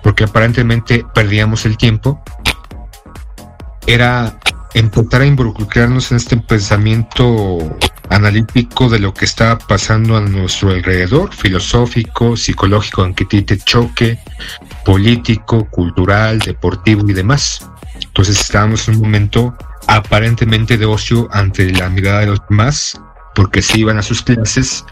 porque 0.01 0.23
aparentemente 0.23 1.05
perdíamos 1.13 1.65
el 1.65 1.75
tiempo, 1.75 2.23
era 3.87 4.39
empezar 4.73 5.23
a 5.23 5.25
involucrarnos 5.25 6.11
en 6.11 6.17
este 6.17 6.37
pensamiento 6.37 7.57
analítico 8.09 8.89
de 8.89 8.99
lo 8.99 9.13
que 9.13 9.25
está 9.25 9.57
pasando 9.57 10.17
a 10.17 10.21
nuestro 10.21 10.71
alrededor, 10.71 11.33
filosófico, 11.33 12.35
psicológico, 12.35 13.03
aunque 13.03 13.25
te 13.25 13.57
choque, 13.57 14.19
político, 14.83 15.67
cultural, 15.69 16.39
deportivo 16.39 17.09
y 17.09 17.13
demás. 17.13 17.67
Entonces 18.01 18.39
estábamos 18.39 18.87
en 18.87 18.95
un 18.95 19.01
momento 19.01 19.55
aparentemente 19.87 20.77
de 20.77 20.85
ocio 20.85 21.27
ante 21.31 21.71
la 21.71 21.89
mirada 21.89 22.21
de 22.21 22.27
los 22.27 22.41
demás, 22.49 22.99
porque 23.35 23.61
se 23.61 23.79
iban 23.79 23.97
a 23.97 24.03
sus 24.03 24.21
clases, 24.21 24.83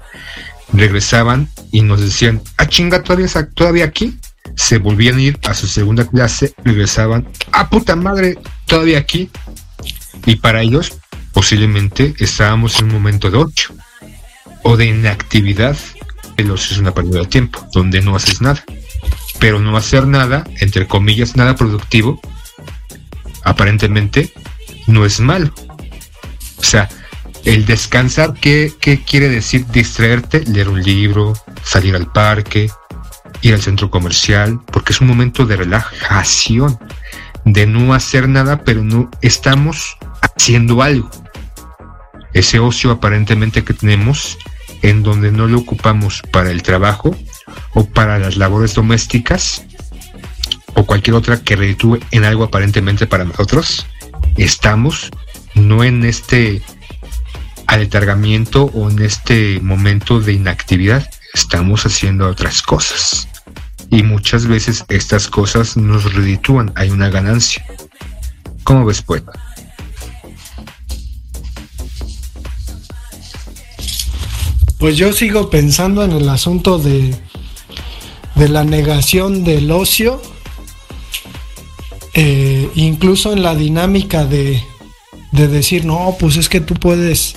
regresaban 0.74 1.50
y 1.72 1.82
nos 1.82 2.02
decían, 2.02 2.42
ah 2.58 2.68
chinga, 2.68 3.04
todavía, 3.04 3.28
todavía 3.54 3.86
aquí, 3.86 4.18
se 4.56 4.78
volvían 4.78 5.18
a 5.18 5.22
ir 5.22 5.40
a 5.48 5.54
su 5.54 5.68
segunda 5.68 6.06
clase, 6.06 6.54
regresaban, 6.64 7.28
ah 7.52 7.70
puta 7.70 7.96
madre, 7.96 8.38
todavía 8.66 9.00
aquí. 9.00 9.30
Y 10.26 10.38
para 10.38 10.62
ellos, 10.62 10.98
posiblemente 11.38 12.16
estábamos 12.18 12.80
en 12.80 12.86
un 12.86 12.94
momento 12.94 13.30
de 13.30 13.38
ocho 13.38 13.76
o 14.64 14.76
de 14.76 14.88
inactividad. 14.88 15.78
El 16.36 16.50
ocio 16.50 16.74
es 16.74 16.80
una 16.80 16.96
pérdida 16.96 17.20
de 17.20 17.28
tiempo, 17.28 17.64
donde 17.74 18.02
no 18.02 18.16
haces 18.16 18.42
nada. 18.42 18.64
Pero 19.38 19.60
no 19.60 19.78
hacer 19.78 20.08
nada, 20.08 20.46
entre 20.62 20.88
comillas, 20.88 21.36
nada 21.36 21.56
productivo, 21.56 22.20
aparentemente 23.44 24.34
no 24.88 25.06
es 25.06 25.20
malo. 25.20 25.54
O 26.58 26.64
sea, 26.64 26.90
el 27.46 27.68
descansar, 27.68 28.34
¿qué, 28.34 28.74
¿qué, 28.82 29.04
quiere 29.04 29.30
decir 29.30 29.68
distraerte? 29.68 30.44
Leer 30.44 30.70
un 30.70 30.82
libro, 30.82 31.34
salir 31.62 31.96
al 31.96 32.12
parque, 32.12 32.72
ir 33.44 33.54
al 33.54 33.62
centro 33.62 33.92
comercial, 33.92 34.60
porque 34.66 34.92
es 34.92 35.02
un 35.02 35.08
momento 35.08 35.46
de 35.46 35.58
relajación, 35.58 36.80
de 37.46 37.68
no 37.68 37.94
hacer 37.94 38.28
nada, 38.28 38.64
pero 38.64 38.84
no 38.84 39.12
estamos 39.22 39.98
haciendo 40.36 40.82
algo. 40.82 41.12
Ese 42.34 42.60
ocio 42.60 42.92
aparentemente 42.92 43.64
que 43.64 43.74
tenemos, 43.74 44.38
en 44.82 45.04
donde 45.04 45.32
no 45.32 45.48
lo 45.48 45.60
ocupamos 45.60 46.22
para 46.32 46.52
el 46.52 46.64
trabajo 46.64 47.16
o 47.74 47.86
para 47.86 48.20
las 48.20 48.38
labores 48.38 48.74
domésticas 48.76 49.66
o 50.74 50.86
cualquier 50.86 51.16
otra 51.16 51.42
que 51.42 51.56
reditúe 51.56 52.00
en 52.12 52.24
algo 52.24 52.44
aparentemente 52.44 53.08
para 53.08 53.26
nosotros, 53.26 53.86
estamos 54.36 55.10
no 55.56 55.84
en 55.84 56.04
este 56.06 56.62
aletargamiento 57.66 58.66
o 58.66 58.90
en 58.90 59.02
este 59.02 59.60
momento 59.62 60.20
de 60.20 60.34
inactividad, 60.34 61.10
estamos 61.34 61.86
haciendo 61.86 62.28
otras 62.28 62.62
cosas. 62.62 63.28
Y 63.90 64.04
muchas 64.04 64.46
veces 64.48 64.86
estas 64.90 65.28
cosas 65.28 65.78
nos 65.78 66.14
reditúan, 66.14 66.72
hay 66.76 66.90
una 66.90 67.10
ganancia. 67.10 67.66
¿Cómo 68.64 68.86
ves, 68.86 69.02
poeta? 69.02 69.32
Pues 74.80 74.96
yo 74.96 75.12
sigo 75.12 75.50
pensando 75.50 76.04
en 76.04 76.12
el 76.12 76.30
asunto 76.30 76.78
de, 76.78 77.16
de 78.36 78.50
la 78.50 78.64
negación 78.64 79.44
del 79.44 79.72
ocio, 79.72 80.22
eh, 82.14 82.70
incluso 82.76 83.34
en 83.34 83.42
la 83.42 83.56
dinámica 83.56 84.26
de, 84.26 84.62
de 85.32 85.48
decir, 85.48 85.86
no, 85.86 86.16
pues 86.20 86.38
es 86.38 86.48
que 86.48 86.62
tú 86.62 86.76
puedes 86.76 87.36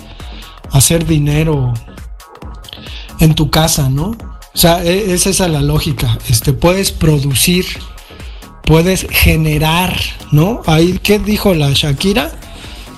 hacer 0.70 1.06
dinero 1.06 1.72
en 3.20 3.34
tu 3.34 3.50
casa, 3.50 3.88
¿no? 3.88 4.16
O 4.54 4.58
sea, 4.58 4.84
e, 4.84 5.14
es 5.14 5.26
esa 5.26 5.48
la 5.48 5.62
lógica. 5.62 6.18
Este, 6.28 6.52
puedes 6.52 6.92
producir, 6.92 7.64
puedes 8.64 9.06
generar, 9.10 9.98
¿no? 10.30 10.60
Ahí, 10.66 11.00
¿qué 11.02 11.18
dijo 11.18 11.54
la 11.54 11.70
Shakira? 11.72 12.32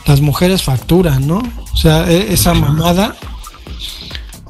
Las 0.06 0.20
mujeres 0.20 0.64
facturan, 0.64 1.28
¿no? 1.28 1.42
O 1.72 1.76
sea, 1.76 2.10
e, 2.10 2.32
esa 2.32 2.54
mamada 2.54 3.14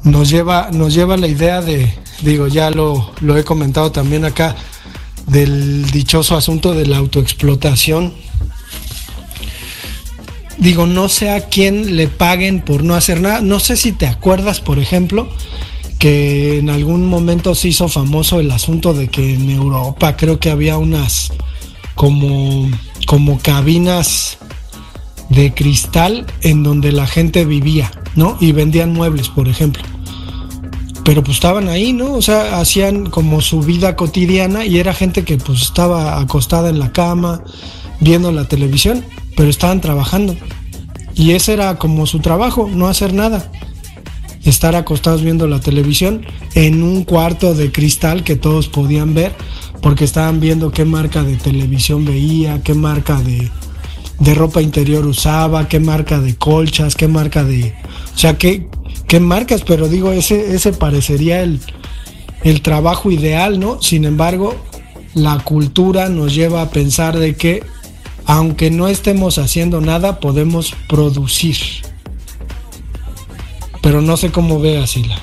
nos 0.03 0.29
lleva, 0.29 0.69
nos 0.71 0.93
lleva 0.93 1.17
la 1.17 1.27
idea 1.27 1.61
de, 1.61 1.93
digo, 2.21 2.47
ya 2.47 2.69
lo, 2.69 3.11
lo 3.21 3.37
he 3.37 3.43
comentado 3.43 3.91
también 3.91 4.25
acá, 4.25 4.55
del 5.27 5.89
dichoso 5.91 6.35
asunto 6.35 6.73
de 6.73 6.85
la 6.85 6.97
autoexplotación. 6.97 8.13
Digo, 10.57 10.85
no 10.85 11.09
sé 11.09 11.31
a 11.31 11.47
quién 11.47 11.95
le 11.95 12.07
paguen 12.07 12.61
por 12.61 12.83
no 12.83 12.95
hacer 12.95 13.19
nada. 13.21 13.41
No 13.41 13.59
sé 13.59 13.75
si 13.75 13.91
te 13.91 14.07
acuerdas, 14.07 14.61
por 14.61 14.79
ejemplo, 14.79 15.29
que 15.99 16.59
en 16.59 16.69
algún 16.69 17.07
momento 17.07 17.55
se 17.55 17.69
hizo 17.69 17.87
famoso 17.87 18.39
el 18.39 18.51
asunto 18.51 18.93
de 18.93 19.07
que 19.07 19.33
en 19.33 19.49
Europa 19.49 20.15
creo 20.17 20.39
que 20.39 20.49
había 20.49 20.77
unas 20.77 21.31
como, 21.95 22.69
como 23.07 23.39
cabinas 23.39 24.37
de 25.29 25.53
cristal 25.53 26.25
en 26.41 26.63
donde 26.63 26.91
la 26.91 27.07
gente 27.07 27.45
vivía, 27.45 27.91
¿no? 28.15 28.37
Y 28.39 28.51
vendían 28.51 28.93
muebles, 28.93 29.29
por 29.29 29.47
ejemplo. 29.47 29.83
Pero 31.03 31.23
pues 31.23 31.37
estaban 31.37 31.67
ahí, 31.67 31.91
¿no? 31.93 32.13
O 32.13 32.21
sea, 32.21 32.59
hacían 32.59 33.09
como 33.09 33.41
su 33.41 33.61
vida 33.61 33.95
cotidiana 33.95 34.65
y 34.65 34.79
era 34.79 34.93
gente 34.93 35.23
que 35.23 35.37
pues 35.37 35.61
estaba 35.61 36.19
acostada 36.19 36.69
en 36.69 36.79
la 36.79 36.91
cama, 36.91 37.43
viendo 37.99 38.31
la 38.31 38.45
televisión, 38.45 39.03
pero 39.35 39.49
estaban 39.49 39.81
trabajando. 39.81 40.35
Y 41.13 41.31
ese 41.31 41.53
era 41.53 41.77
como 41.77 42.05
su 42.05 42.19
trabajo, 42.19 42.69
no 42.73 42.87
hacer 42.87 43.13
nada 43.13 43.51
estar 44.45 44.75
acostados 44.75 45.21
viendo 45.21 45.47
la 45.47 45.59
televisión 45.59 46.25
en 46.53 46.83
un 46.83 47.03
cuarto 47.03 47.53
de 47.53 47.71
cristal 47.71 48.23
que 48.23 48.35
todos 48.35 48.67
podían 48.67 49.13
ver 49.13 49.33
porque 49.81 50.03
estaban 50.03 50.39
viendo 50.39 50.71
qué 50.71 50.85
marca 50.85 51.23
de 51.23 51.35
televisión 51.35 52.05
veía, 52.05 52.61
qué 52.63 52.73
marca 52.73 53.19
de, 53.21 53.49
ropa 54.33 54.61
interior 54.61 55.05
usaba, 55.05 55.67
qué 55.67 55.79
marca 55.79 56.19
de 56.19 56.35
colchas, 56.35 56.95
qué 56.95 57.07
marca 57.07 57.43
de... 57.43 57.73
O 58.15 58.17
sea, 58.17 58.37
qué, 58.37 58.67
qué 59.07 59.19
marcas, 59.19 59.63
pero 59.63 59.89
digo, 59.89 60.11
ese, 60.11 60.55
ese 60.55 60.73
parecería 60.73 61.41
el, 61.41 61.59
el 62.43 62.61
trabajo 62.61 63.11
ideal, 63.11 63.59
¿no? 63.59 63.81
Sin 63.81 64.05
embargo, 64.05 64.55
la 65.13 65.39
cultura 65.39 66.09
nos 66.09 66.33
lleva 66.33 66.61
a 66.61 66.69
pensar 66.69 67.17
de 67.17 67.35
que 67.35 67.63
aunque 68.25 68.71
no 68.71 68.87
estemos 68.87 69.37
haciendo 69.37 69.81
nada, 69.81 70.19
podemos 70.21 70.73
producir 70.87 71.57
pero 73.83 74.01
no 74.01 74.15
sé 74.15 74.31
cómo 74.31 74.59
ve 74.61 74.81
Asila. 74.81 75.19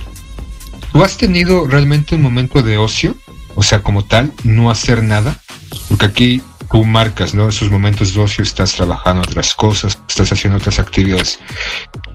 ¿Tú 0.93 1.03
has 1.03 1.17
tenido 1.17 1.67
realmente 1.67 2.15
un 2.15 2.23
momento 2.23 2.63
de 2.63 2.77
ocio? 2.77 3.17
O 3.55 3.63
sea, 3.63 3.83
como 3.83 4.05
tal, 4.05 4.33
no 4.45 4.71
hacer 4.71 5.03
nada. 5.03 5.41
Porque 5.89 6.05
aquí 6.05 6.43
tú 6.71 6.85
marcas, 6.85 7.35
¿no? 7.35 7.49
Esos 7.49 7.71
momentos 7.71 8.15
de 8.15 8.25
estás 8.43 8.73
trabajando 8.75 9.23
otras 9.23 9.55
cosas, 9.55 9.99
estás 10.09 10.33
haciendo 10.33 10.59
otras 10.59 10.79
actividades. 10.79 11.39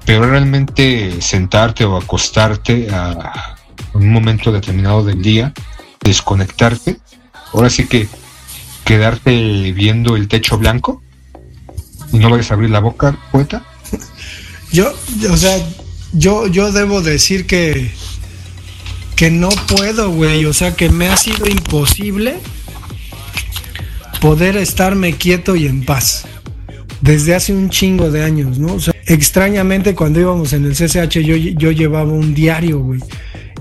Pero 0.06 0.30
realmente 0.30 1.22
sentarte 1.22 1.84
o 1.86 1.98
acostarte 1.98 2.88
a 2.92 3.58
un 3.94 4.12
momento 4.12 4.52
determinado 4.52 5.04
del 5.04 5.22
día, 5.22 5.54
desconectarte, 6.02 6.98
ahora 7.54 7.70
sí 7.70 7.88
que 7.88 8.08
quedarte 8.86 9.72
viendo 9.74 10.16
el 10.16 10.28
techo 10.28 10.58
blanco 10.58 11.02
y 12.12 12.20
no 12.20 12.30
vayas 12.30 12.52
a 12.52 12.54
abrir 12.54 12.70
la 12.70 12.80
boca, 12.80 13.18
poeta. 13.32 13.64
Yo, 14.72 14.94
o 15.32 15.38
sea, 15.38 15.58
yo, 16.14 16.48
yo 16.48 16.72
debo 16.72 17.02
decir 17.02 17.46
que, 17.46 17.94
que 19.16 19.32
no 19.32 19.50
puedo, 19.50 20.10
güey. 20.10 20.46
O 20.46 20.54
sea, 20.54 20.76
que 20.76 20.90
me 20.90 21.08
ha 21.08 21.18
sido 21.18 21.46
imposible 21.48 22.40
poder 24.26 24.58
estarme 24.58 25.14
quieto 25.14 25.56
y 25.56 25.68
en 25.68 25.86
paz. 25.86 26.26
Desde 27.00 27.36
hace 27.36 27.54
un 27.54 27.70
chingo 27.70 28.10
de 28.10 28.24
años, 28.24 28.58
¿no? 28.58 28.74
O 28.74 28.80
sea, 28.80 28.96
extrañamente 29.06 29.94
cuando 29.94 30.20
íbamos 30.20 30.52
en 30.54 30.66
el 30.66 30.72
CCH 30.72 31.20
yo, 31.20 31.36
yo 31.36 31.70
llevaba 31.70 32.12
un 32.12 32.34
diario, 32.34 32.80
güey. 32.80 33.02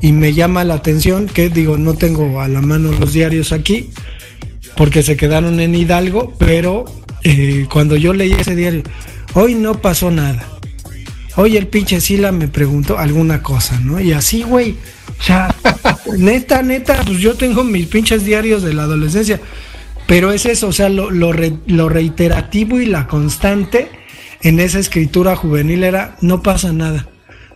Y 0.00 0.12
me 0.12 0.33
llama 0.33 0.64
la 0.64 0.72
atención 0.72 1.27
que, 1.27 1.50
digo, 1.50 1.77
no 1.77 1.92
tengo 1.92 2.40
a 2.40 2.48
la 2.48 2.62
mano 2.62 2.92
los 2.92 3.12
diarios 3.12 3.53
aquí, 3.53 3.90
porque 4.74 5.03
se 5.03 5.18
quedaron 5.18 5.61
en 5.61 5.74
Hidalgo, 5.74 6.33
pero 6.38 6.87
eh, 7.24 7.66
cuando 7.70 7.96
yo 7.96 8.14
leí 8.14 8.33
ese 8.33 8.57
diario, 8.57 8.85
hoy 9.35 9.55
no 9.57 9.83
pasó 9.83 10.11
nada 10.11 10.48
oye, 11.37 11.59
el 11.59 11.66
pinche 11.66 12.00
Sila 12.00 12.33
me 12.33 12.48
preguntó 12.48 12.98
alguna 12.98 13.42
cosa, 13.42 13.79
¿no? 13.81 14.00
Y 14.00 14.12
así, 14.12 14.42
güey, 14.42 14.77
o 15.18 15.22
sea, 15.22 15.55
neta, 16.18 16.62
neta, 16.62 17.03
pues 17.05 17.18
yo 17.18 17.35
tengo 17.35 17.64
mis 17.64 17.87
pinches 17.87 18.24
diarios 18.24 18.62
de 18.62 18.74
la 18.74 18.85
adolescencia, 18.85 19.40
pero 20.07 20.33
es 20.33 20.47
eso, 20.47 20.69
o 20.69 20.73
sea, 20.73 20.88
lo, 20.88 21.11
lo, 21.11 21.33
lo 21.67 21.88
reiterativo 21.88 22.81
y 22.81 22.87
la 22.87 23.07
constante 23.07 23.90
en 24.43 24.61
esa 24.61 24.79
escritura 24.79 25.37
juvenil 25.37 25.85
era, 25.85 26.17
no 26.21 26.43
pasa 26.43 26.73
nada, 26.73 27.09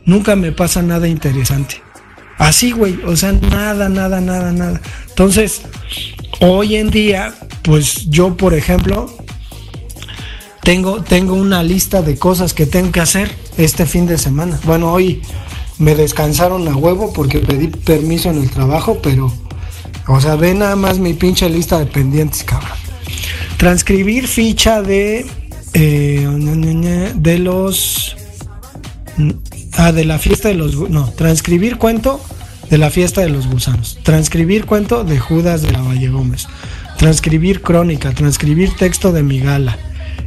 nunca 0.05 0.37
me 0.37 0.53
pasa 0.53 0.83
nada 0.83 1.09
interesante. 1.09 1.83
Así, 2.39 2.71
güey, 2.71 3.01
o 3.05 3.17
sea, 3.17 3.33
nada, 3.33 3.89
nada, 3.89 4.21
nada, 4.21 4.53
nada. 4.53 4.81
Entonces, 5.09 5.63
hoy 6.41 6.77
en 6.77 6.91
día, 6.91 7.35
pues 7.63 8.09
yo, 8.09 8.37
por 8.37 8.55
ejemplo, 8.55 9.13
tengo, 10.63 11.03
tengo 11.03 11.35
una 11.35 11.63
lista 11.63 12.01
de 12.01 12.17
cosas 12.17 12.55
que 12.55 12.65
tengo 12.65 12.93
que 12.93 13.01
hacer 13.01 13.35
este 13.57 13.87
fin 13.87 14.07
de 14.07 14.19
semana. 14.19 14.61
Bueno, 14.65 14.93
hoy 14.93 15.21
me 15.79 15.97
descansaron 15.97 16.69
a 16.69 16.77
huevo 16.77 17.13
porque 17.13 17.41
pedí 17.41 17.67
permiso 17.67 18.31
en 18.31 18.39
el 18.39 18.51
trabajo, 18.51 19.01
pero, 19.03 19.33
o 20.09 20.21
sea, 20.21 20.37
ve 20.37 20.55
nada 20.55 20.75
más 20.75 20.99
mi 20.99 21.13
pinche 21.15 21.49
lista 21.51 21.79
de 21.79 21.87
pendientes, 21.87 22.43
cabrón. 22.43 22.77
Transcribir 23.59 24.27
ficha 24.27 24.83
de, 24.83 25.27
eh, 25.75 27.13
de 27.15 27.39
los, 27.39 28.17
ah, 29.77 29.93
de 29.93 30.05
la 30.05 30.19
fiesta 30.19 30.49
de 30.49 30.55
los, 30.55 30.89
no, 30.91 31.11
transcribir 31.11 31.77
cuento 31.77 32.21
de 32.71 32.79
la 32.79 32.91
fiesta 32.91 33.21
de 33.21 33.29
los 33.29 33.47
gusanos, 33.47 33.99
transcribir 34.03 34.65
cuento 34.65 35.05
de 35.05 35.19
Judas 35.19 35.63
de 35.63 35.73
la 35.73 35.83
Valle 35.83 36.09
Gómez, 36.09 36.47
transcribir 36.97 37.61
crónica, 37.63 38.13
transcribir 38.13 38.75
texto 38.77 39.13
de 39.13 39.23
mi 39.23 39.41
gala. 39.41 39.79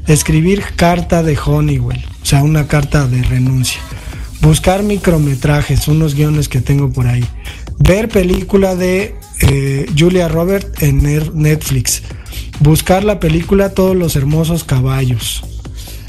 Escribir 0.08 0.63
carta 0.76 1.22
de 1.22 1.38
Honeywell, 1.38 2.04
o 2.22 2.26
sea, 2.26 2.44
una 2.44 2.67
carta 2.67 3.08
de 3.08 3.22
renuncia, 3.22 3.80
buscar 4.41 4.82
micrometrajes, 4.82 5.88
unos 5.88 6.15
guiones 6.15 6.50
que 6.50 6.60
tengo 6.60 6.91
por 6.91 7.08
ahí, 7.08 7.24
ver 7.80 8.10
película 8.10 8.76
de 8.76 9.16
eh, 9.42 9.86
Julia 9.98 10.28
Robert 10.28 10.82
en 10.82 11.02
Netflix, 11.34 12.04
buscar 12.60 13.04
la 13.04 13.20
película 13.20 13.74
Todos 13.74 13.96
los 13.96 14.16
hermosos 14.16 14.64
caballos. 14.64 15.44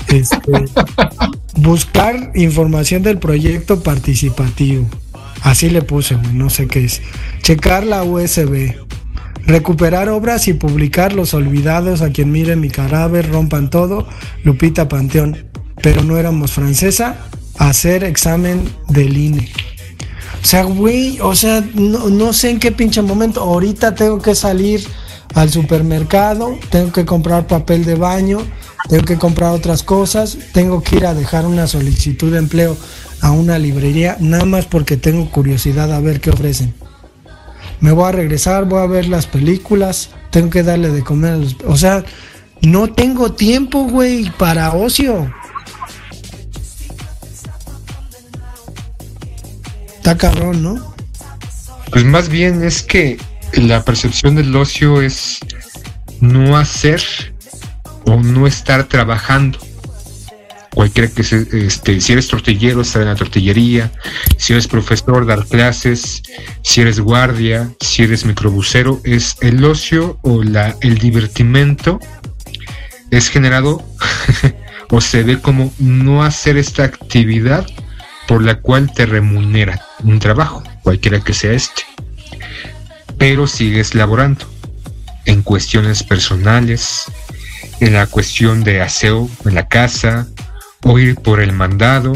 Este, 0.09 0.67
buscar 1.57 2.33
información 2.35 3.03
del 3.03 3.19
proyecto 3.19 3.83
participativo. 3.83 4.87
Así 5.43 5.71
le 5.71 5.83
puse, 5.83 6.17
no 6.33 6.51
sé 6.51 6.69
qué 6.69 6.85
es. 6.85 7.03
Checar 7.43 7.85
la 7.85 8.05
USB 8.05 8.75
Recuperar 9.47 10.09
obras 10.09 10.47
y 10.49 10.55
publicar 10.55 11.13
Los 11.13 11.35
Olvidados, 11.35 12.01
A 12.03 12.11
quien 12.11 12.31
mire 12.31 12.57
mi 12.57 12.71
cadáver, 12.71 13.31
Rompan 13.31 13.71
todo, 13.71 14.09
Lupita 14.45 14.89
Panteón. 14.89 15.37
Pero 15.83 16.05
no 16.05 16.17
éramos 16.17 16.53
francesa, 16.53 17.17
hacer 17.59 18.05
examen 18.05 18.63
del 18.89 19.17
INE. 19.17 19.49
O 20.43 20.45
sea, 20.45 20.65
güey, 20.65 21.21
o 21.21 21.35
sea, 21.35 21.65
no, 21.75 22.09
no 22.11 22.33
sé 22.33 22.51
en 22.51 22.59
qué 22.59 22.73
pinche 22.73 23.01
momento. 23.01 23.41
Ahorita 23.41 23.95
tengo 23.95 24.21
que 24.21 24.35
salir 24.35 24.87
al 25.35 25.51
supermercado, 25.51 26.59
tengo 26.71 26.93
que 26.93 27.07
comprar 27.07 27.47
papel 27.47 27.85
de 27.85 27.95
baño, 27.95 28.39
tengo 28.89 29.05
que 29.05 29.17
comprar 29.17 29.53
otras 29.53 29.83
cosas, 29.83 30.37
tengo 30.53 30.83
que 30.83 30.97
ir 30.97 31.07
a 31.07 31.15
dejar 31.15 31.47
una 31.47 31.67
solicitud 31.67 32.33
de 32.33 32.39
empleo 32.39 32.77
a 33.21 33.31
una 33.31 33.59
librería, 33.59 34.17
nada 34.21 34.45
más 34.45 34.67
porque 34.67 34.97
tengo 34.97 35.31
curiosidad 35.31 35.93
a 35.93 36.01
ver 36.01 36.21
qué 36.21 36.31
ofrecen 36.31 36.75
me 37.83 37.91
voy 37.91 38.09
a 38.09 38.13
regresar, 38.13 38.65
voy 38.65 38.79
a 38.81 38.87
ver 38.87 39.09
las 39.09 39.27
películas, 39.27 40.11
tengo 40.31 40.51
que 40.51 40.63
darle 40.63 40.91
de 40.91 41.03
comer 41.03 41.33
a 41.33 41.37
los... 41.37 41.57
O 41.67 41.77
sea, 41.77 42.05
no 42.63 42.93
tengo 42.93 43.33
tiempo, 43.33 43.89
güey, 43.89 44.31
para 44.39 44.73
ocio. 44.73 45.35
Está 50.03 50.19
cabrón, 50.19 50.65
¿no? 50.65 50.95
Pues 51.93 52.05
más 52.05 52.29
bien 52.29 52.65
es 52.65 52.83
que 52.83 53.19
la 53.53 53.85
percepción 53.85 54.35
del 54.35 54.57
ocio 54.57 55.01
es 55.01 55.39
no 56.19 56.57
hacer 56.57 57.01
o 58.07 58.17
no 58.17 58.49
estar 58.49 58.83
trabajando. 58.89 59.61
Cualquiera 60.75 61.09
que 61.09 61.23
se, 61.23 61.47
este, 61.53 62.01
si 62.01 62.15
eres 62.15 62.27
tortillero, 62.27 62.81
estar 62.81 63.01
en 63.03 63.11
la 63.11 63.15
tortillería, 63.15 63.93
si 64.39 64.55
eres 64.55 64.67
profesor, 64.67 65.25
dar 65.25 65.47
clases, 65.47 66.25
si 66.63 66.81
eres 66.81 66.99
guardia, 66.99 67.71
si 67.79 68.03
eres 68.03 68.25
microbusero, 68.25 69.01
es 69.05 69.37
el 69.41 69.65
ocio 69.65 70.19
o 70.23 70.43
la, 70.43 70.77
el 70.81 70.99
divertimento 70.99 72.01
es 73.13 73.29
generado 73.29 73.81
o 74.91 75.01
se 75.01 75.23
ve 75.23 75.41
como 75.41 75.73
no 75.79 76.25
hacer 76.25 76.57
esta 76.57 76.83
actividad 76.83 77.65
por 78.27 78.43
la 78.43 78.61
cual 78.61 78.93
te 78.93 79.07
remunera 79.07 79.81
un 80.05 80.19
trabajo, 80.19 80.63
cualquiera 80.83 81.21
que 81.21 81.35
sea 81.35 81.53
este. 81.53 81.83
Pero 83.19 83.47
sigues 83.47 83.95
laborando 83.95 84.47
en 85.25 85.43
cuestiones 85.43 86.03
personales, 86.03 87.05
en 87.81 87.95
la 87.95 88.07
cuestión 88.07 88.65
de 88.65 88.81
aseo 88.81 89.29
en 89.45 89.55
la 89.55 89.69
casa, 89.69 90.29
o 90.85 90.99
ir 90.99 91.17
por 91.17 91.41
el 91.41 91.53
mandado. 91.53 92.13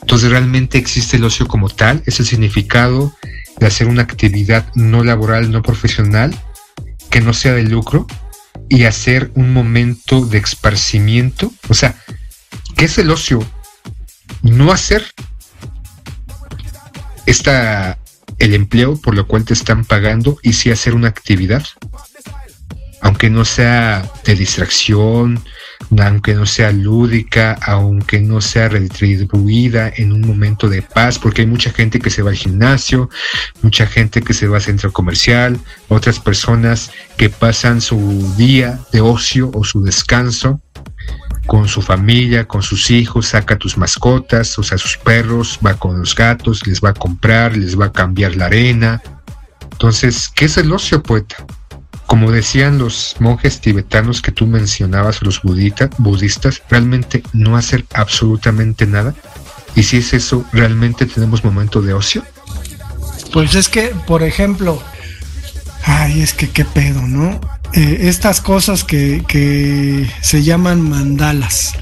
Entonces 0.00 0.30
realmente 0.30 0.78
existe 0.78 1.16
el 1.16 1.24
ocio 1.24 1.46
como 1.46 1.68
tal, 1.68 2.02
es 2.06 2.20
el 2.20 2.26
significado 2.26 3.12
de 3.58 3.66
hacer 3.66 3.88
una 3.88 4.02
actividad 4.02 4.66
no 4.74 5.04
laboral, 5.04 5.50
no 5.50 5.62
profesional, 5.62 6.34
que 7.10 7.20
no 7.20 7.34
sea 7.34 7.52
de 7.52 7.64
lucro, 7.64 8.06
y 8.68 8.84
hacer 8.84 9.30
un 9.34 9.52
momento 9.52 10.24
de 10.24 10.38
esparcimiento. 10.38 11.52
O 11.68 11.74
sea, 11.74 11.96
¿qué 12.76 12.86
es 12.86 12.98
el 12.98 13.10
ocio? 13.10 13.44
No 14.42 14.72
hacer 14.72 15.04
esta, 17.26 17.98
el 18.38 18.54
empleo 18.54 18.96
por 19.00 19.14
lo 19.14 19.26
cual 19.26 19.44
te 19.44 19.54
están 19.54 19.84
pagando 19.84 20.38
y 20.42 20.52
sí 20.52 20.70
hacer 20.70 20.94
una 20.94 21.08
actividad, 21.08 21.64
aunque 23.02 23.30
no 23.30 23.44
sea 23.44 24.10
de 24.24 24.34
distracción, 24.34 25.42
aunque 25.98 26.34
no 26.34 26.46
sea 26.46 26.70
lúdica, 26.70 27.58
aunque 27.62 28.20
no 28.20 28.40
sea 28.40 28.68
retribuida 28.68 29.92
en 29.96 30.12
un 30.12 30.20
momento 30.20 30.68
de 30.68 30.82
paz, 30.82 31.18
porque 31.18 31.42
hay 31.42 31.48
mucha 31.48 31.72
gente 31.72 31.98
que 31.98 32.10
se 32.10 32.22
va 32.22 32.30
al 32.30 32.36
gimnasio, 32.36 33.10
mucha 33.62 33.86
gente 33.86 34.22
que 34.22 34.34
se 34.34 34.46
va 34.46 34.58
al 34.58 34.62
centro 34.62 34.92
comercial, 34.92 35.58
otras 35.88 36.20
personas 36.20 36.92
que 37.16 37.30
pasan 37.30 37.80
su 37.80 38.34
día 38.36 38.78
de 38.92 39.00
ocio 39.00 39.50
o 39.54 39.64
su 39.64 39.82
descanso 39.82 40.60
con 41.50 41.66
su 41.66 41.82
familia, 41.82 42.46
con 42.46 42.62
sus 42.62 42.92
hijos, 42.92 43.26
saca 43.26 43.58
tus 43.58 43.76
mascotas, 43.76 44.56
o 44.56 44.62
sea, 44.62 44.78
sus 44.78 44.96
perros, 44.96 45.58
va 45.66 45.74
con 45.74 45.98
los 45.98 46.14
gatos, 46.14 46.64
les 46.64 46.80
va 46.80 46.90
a 46.90 46.94
comprar, 46.94 47.56
les 47.56 47.76
va 47.76 47.86
a 47.86 47.92
cambiar 47.92 48.36
la 48.36 48.44
arena. 48.44 49.02
Entonces, 49.72 50.30
¿qué 50.32 50.44
es 50.44 50.56
el 50.58 50.70
ocio, 50.72 51.02
poeta? 51.02 51.44
como 52.06 52.30
decían 52.30 52.78
los 52.78 53.16
monjes 53.18 53.60
tibetanos 53.60 54.22
que 54.22 54.30
tú 54.30 54.46
mencionabas, 54.46 55.22
los 55.22 55.42
budistas, 55.42 56.62
realmente 56.70 57.24
no 57.32 57.56
hacer 57.56 57.84
absolutamente 57.94 58.86
nada. 58.86 59.12
Y 59.74 59.82
si 59.82 59.96
es 59.96 60.12
eso, 60.12 60.44
¿realmente 60.52 61.04
tenemos 61.04 61.42
momento 61.42 61.82
de 61.82 61.94
ocio? 61.94 62.24
Pues 63.32 63.56
es 63.56 63.68
que, 63.68 63.92
por 64.06 64.22
ejemplo, 64.22 64.80
ay, 65.84 66.22
es 66.22 66.32
que 66.32 66.48
qué 66.48 66.64
pedo, 66.64 67.02
¿no? 67.02 67.40
Eh, 67.72 68.08
estas 68.08 68.40
cosas 68.40 68.84
que, 68.84 70.08
se 70.20 70.42
llaman 70.42 70.80
mandalas. 70.80 71.74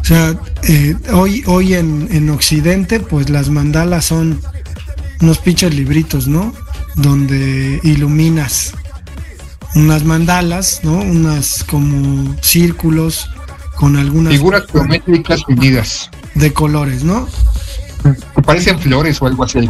O 0.00 0.04
sea, 0.04 0.36
eh, 0.64 0.96
hoy, 1.12 1.44
hoy 1.46 1.74
en, 1.74 2.08
en 2.10 2.28
Occidente, 2.30 3.00
pues 3.00 3.30
las 3.30 3.48
mandalas 3.50 4.06
son 4.06 4.40
unos 5.20 5.38
pinches 5.38 5.74
libritos, 5.74 6.26
¿no? 6.26 6.52
donde 6.94 7.80
iluminas 7.82 8.74
unas 9.74 10.04
mandalas, 10.04 10.80
¿no? 10.82 10.92
Unas 10.98 11.64
como 11.64 12.36
círculos 12.42 13.30
con 13.76 13.96
algunas 13.96 14.34
figuras 14.34 14.64
geométricas 14.70 15.40
unidas 15.48 16.10
de 16.34 16.52
colores, 16.52 17.04
¿no? 17.04 17.26
Que 18.34 18.42
parecen 18.42 18.78
flores 18.78 19.22
o 19.22 19.26
algo 19.26 19.44
así. 19.44 19.60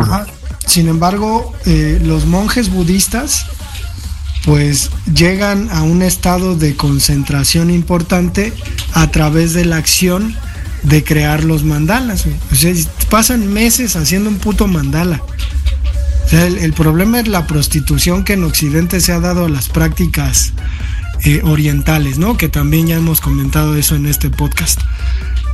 Sin 0.66 0.88
embargo, 0.88 1.52
eh, 1.66 2.00
los 2.02 2.26
monjes 2.26 2.70
budistas 2.70 3.46
pues 4.44 4.90
llegan 5.14 5.70
a 5.70 5.82
un 5.82 6.02
estado 6.02 6.56
de 6.56 6.74
concentración 6.76 7.70
importante 7.70 8.52
a 8.92 9.10
través 9.10 9.52
de 9.52 9.64
la 9.64 9.76
acción 9.76 10.34
de 10.82 11.04
crear 11.04 11.44
los 11.44 11.64
mandalas. 11.64 12.24
O 12.50 12.54
sea, 12.54 12.74
pasan 13.08 13.52
meses 13.52 13.94
haciendo 13.96 14.30
un 14.30 14.38
puto 14.38 14.66
mandala 14.66 15.22
el, 16.32 16.72
problema 16.72 17.20
es 17.20 17.28
la 17.28 17.46
prostitución 17.46 18.24
que 18.24 18.34
en 18.34 18.44
Occidente 18.44 19.00
se 19.00 19.12
ha 19.12 19.20
dado 19.20 19.46
a 19.46 19.48
las 19.48 19.68
prácticas 19.68 20.52
eh, 21.24 21.42
orientales, 21.44 22.18
¿no? 22.18 22.36
Que 22.36 22.48
también 22.48 22.86
ya 22.86 22.96
hemos 22.96 23.20
comentado 23.20 23.76
eso 23.76 23.96
en 23.96 24.06
este 24.06 24.30
podcast. 24.30 24.80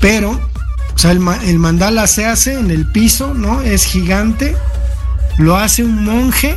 Pero, 0.01 0.31
o 0.31 0.99
sea, 0.99 1.11
el, 1.11 1.21
el 1.47 1.59
mandala 1.59 2.07
se 2.07 2.27
hace 2.27 2.55
en 2.55 2.71
el 2.71 2.87
piso, 2.87 3.35
¿no? 3.35 3.63
Es 3.63 3.85
gigante, 3.85 4.57
lo 5.37 5.57
hace 5.57 5.83
un 5.83 6.05
monje 6.05 6.57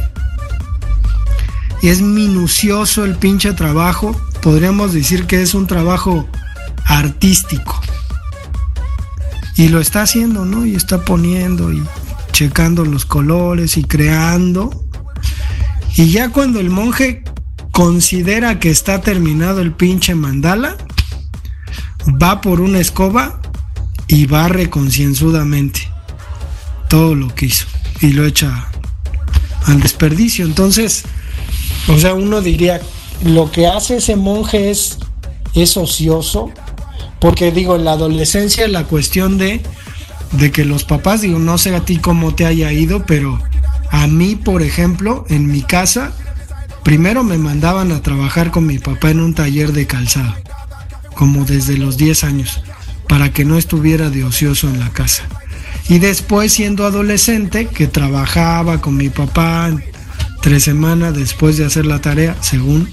y 1.82 1.90
es 1.90 2.02
minucioso 2.02 3.06
el 3.06 3.16
pinche 3.16 3.54
trabajo. 3.54 4.20
Podríamos 4.42 4.94
decir 4.94 5.26
que 5.26 5.42
es 5.42 5.54
un 5.54 5.68
trabajo 5.68 6.28
artístico. 6.86 7.82
Y 9.56 9.70
lo 9.70 9.80
está 9.80 10.04
haciendo, 10.04 10.46
¿no? 10.46 10.66
Y 10.66 10.76
está 10.76 11.04
poniendo 11.04 11.72
y 11.72 11.84
checando 12.32 12.86
los 12.86 13.06
colores 13.06 13.78
y 13.78 13.84
creando. 13.84 14.86
Y 15.96 16.10
ya 16.12 16.30
cuando 16.30 16.60
el 16.60 16.70
monje 16.70 17.24
considera 17.72 18.60
que 18.60 18.70
está 18.70 19.02
terminado 19.02 19.62
el 19.62 19.74
pinche 19.74 20.16
mandala, 20.16 20.78
va 22.22 22.42
por 22.42 22.62
una 22.62 22.80
escoba 22.80 23.42
y 24.08 24.26
barre 24.26 24.70
concienzudamente 24.70 25.88
todo 26.90 27.16
lo 27.16 27.34
que 27.34 27.48
hizo. 27.48 27.66
y 28.02 28.14
lo 28.14 28.26
echa 28.26 28.68
al 29.68 29.80
desperdicio. 29.80 30.46
Entonces, 30.46 31.04
o 31.88 31.98
sea, 31.98 32.14
uno 32.14 32.42
diría, 32.42 32.82
lo 33.24 33.52
que 33.52 33.68
hace 33.68 33.98
ese 33.98 34.16
monje 34.16 34.72
es, 34.72 34.98
es 35.54 35.78
ocioso, 35.78 36.52
porque 37.20 37.52
digo, 37.52 37.76
en 37.76 37.86
la 37.86 37.94
adolescencia 37.94 38.68
la 38.68 38.86
cuestión 38.86 39.38
de, 39.38 39.62
de 40.34 40.52
que 40.52 40.66
los 40.66 40.84
papás, 40.84 41.22
digo, 41.22 41.40
no 41.40 41.58
sé 41.58 41.76
a 41.76 41.86
ti 41.86 41.98
cómo 41.98 42.34
te 42.34 42.46
haya 42.46 42.72
ido, 42.72 43.06
pero 43.06 43.40
a 43.90 44.08
mí, 44.08 44.36
por 44.36 44.62
ejemplo, 44.62 45.26
en 45.30 45.48
mi 45.48 45.62
casa, 45.62 46.14
primero 46.84 47.24
me 47.24 47.38
mandaban 47.38 47.92
a 47.92 48.02
trabajar 48.02 48.52
con 48.52 48.66
mi 48.66 48.80
papá 48.80 49.12
en 49.12 49.20
un 49.20 49.34
taller 49.34 49.74
de 49.74 49.86
calzado, 49.86 50.34
como 51.16 51.46
desde 51.46 51.78
los 51.78 51.98
10 51.98 52.24
años, 52.24 52.64
para 53.08 53.34
que 53.34 53.46
no 53.46 53.58
estuviera 53.58 54.10
de 54.10 54.24
ocioso 54.24 54.70
en 54.70 54.80
la 54.80 54.90
casa. 54.90 55.24
Y 55.90 56.00
después, 56.00 56.54
siendo 56.54 56.86
adolescente, 56.86 57.68
que 57.68 57.88
trabajaba 57.88 58.80
con 58.80 58.96
mi 58.96 59.10
papá 59.10 59.72
tres 60.42 60.64
semanas 60.64 61.16
después 61.16 61.58
de 61.58 61.66
hacer 61.66 61.86
la 61.86 62.02
tarea, 62.02 62.36
según, 62.42 62.90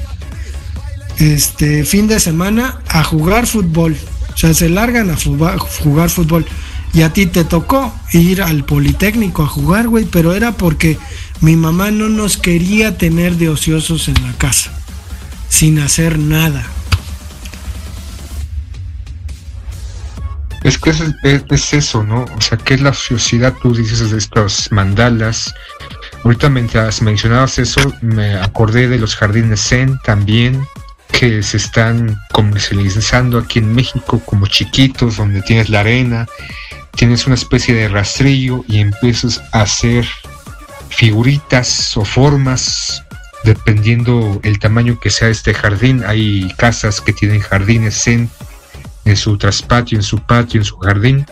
este 1.18 1.84
fin 1.84 2.06
de 2.06 2.20
semana 2.20 2.80
a 2.88 3.02
jugar 3.02 3.46
fútbol. 3.46 3.96
O 4.32 4.36
sea, 4.36 4.54
se 4.54 4.68
largan 4.68 5.10
a 5.10 5.16
jugar 5.16 6.10
fútbol. 6.10 6.46
Y 6.94 7.02
a 7.02 7.12
ti 7.12 7.26
te 7.26 7.44
tocó 7.44 7.94
ir 8.12 8.42
al 8.42 8.64
Politécnico 8.64 9.42
a 9.42 9.46
jugar, 9.46 9.88
güey, 9.88 10.04
pero 10.04 10.32
era 10.32 10.52
porque 10.52 10.98
mi 11.40 11.56
mamá 11.56 11.90
no 11.90 12.08
nos 12.08 12.36
quería 12.36 12.96
tener 12.96 13.36
de 13.36 13.50
ociosos 13.50 14.08
en 14.08 14.14
la 14.22 14.32
casa, 14.34 14.70
sin 15.48 15.80
hacer 15.80 16.18
nada. 16.18 16.64
Es 20.64 20.78
que 20.78 20.90
es, 20.90 21.72
eso, 21.72 22.02
¿no? 22.02 22.24
O 22.24 22.40
sea, 22.40 22.58
¿qué 22.58 22.74
es 22.74 22.80
la 22.80 22.90
ociosidad? 22.90 23.54
Tú 23.62 23.74
dices 23.74 24.10
de 24.10 24.18
estos 24.18 24.70
mandalas. 24.72 25.54
Ahorita 26.28 26.50
mientras 26.50 27.00
mencionabas 27.00 27.58
eso, 27.58 27.80
me 28.02 28.34
acordé 28.34 28.86
de 28.86 28.98
los 28.98 29.16
jardines 29.16 29.66
Zen 29.66 29.98
también, 30.04 30.62
que 31.10 31.42
se 31.42 31.56
están 31.56 32.20
comercializando 32.32 33.38
aquí 33.38 33.60
en 33.60 33.74
México 33.74 34.20
como 34.26 34.46
chiquitos, 34.46 35.16
donde 35.16 35.40
tienes 35.40 35.70
la 35.70 35.80
arena, 35.80 36.26
tienes 36.94 37.24
una 37.24 37.34
especie 37.34 37.74
de 37.74 37.88
rastrillo 37.88 38.62
y 38.68 38.80
empiezas 38.80 39.40
a 39.52 39.62
hacer 39.62 40.06
figuritas 40.90 41.96
o 41.96 42.04
formas 42.04 43.02
dependiendo 43.44 44.38
el 44.42 44.58
tamaño 44.58 45.00
que 45.00 45.08
sea 45.08 45.30
este 45.30 45.54
jardín. 45.54 46.04
Hay 46.06 46.52
casas 46.58 47.00
que 47.00 47.14
tienen 47.14 47.40
jardines 47.40 48.02
Zen 48.02 48.28
en 49.06 49.16
su 49.16 49.38
traspatio, 49.38 49.96
en 49.96 50.04
su 50.04 50.18
patio, 50.18 50.60
en 50.60 50.66
su 50.66 50.76
jardín, 50.76 51.24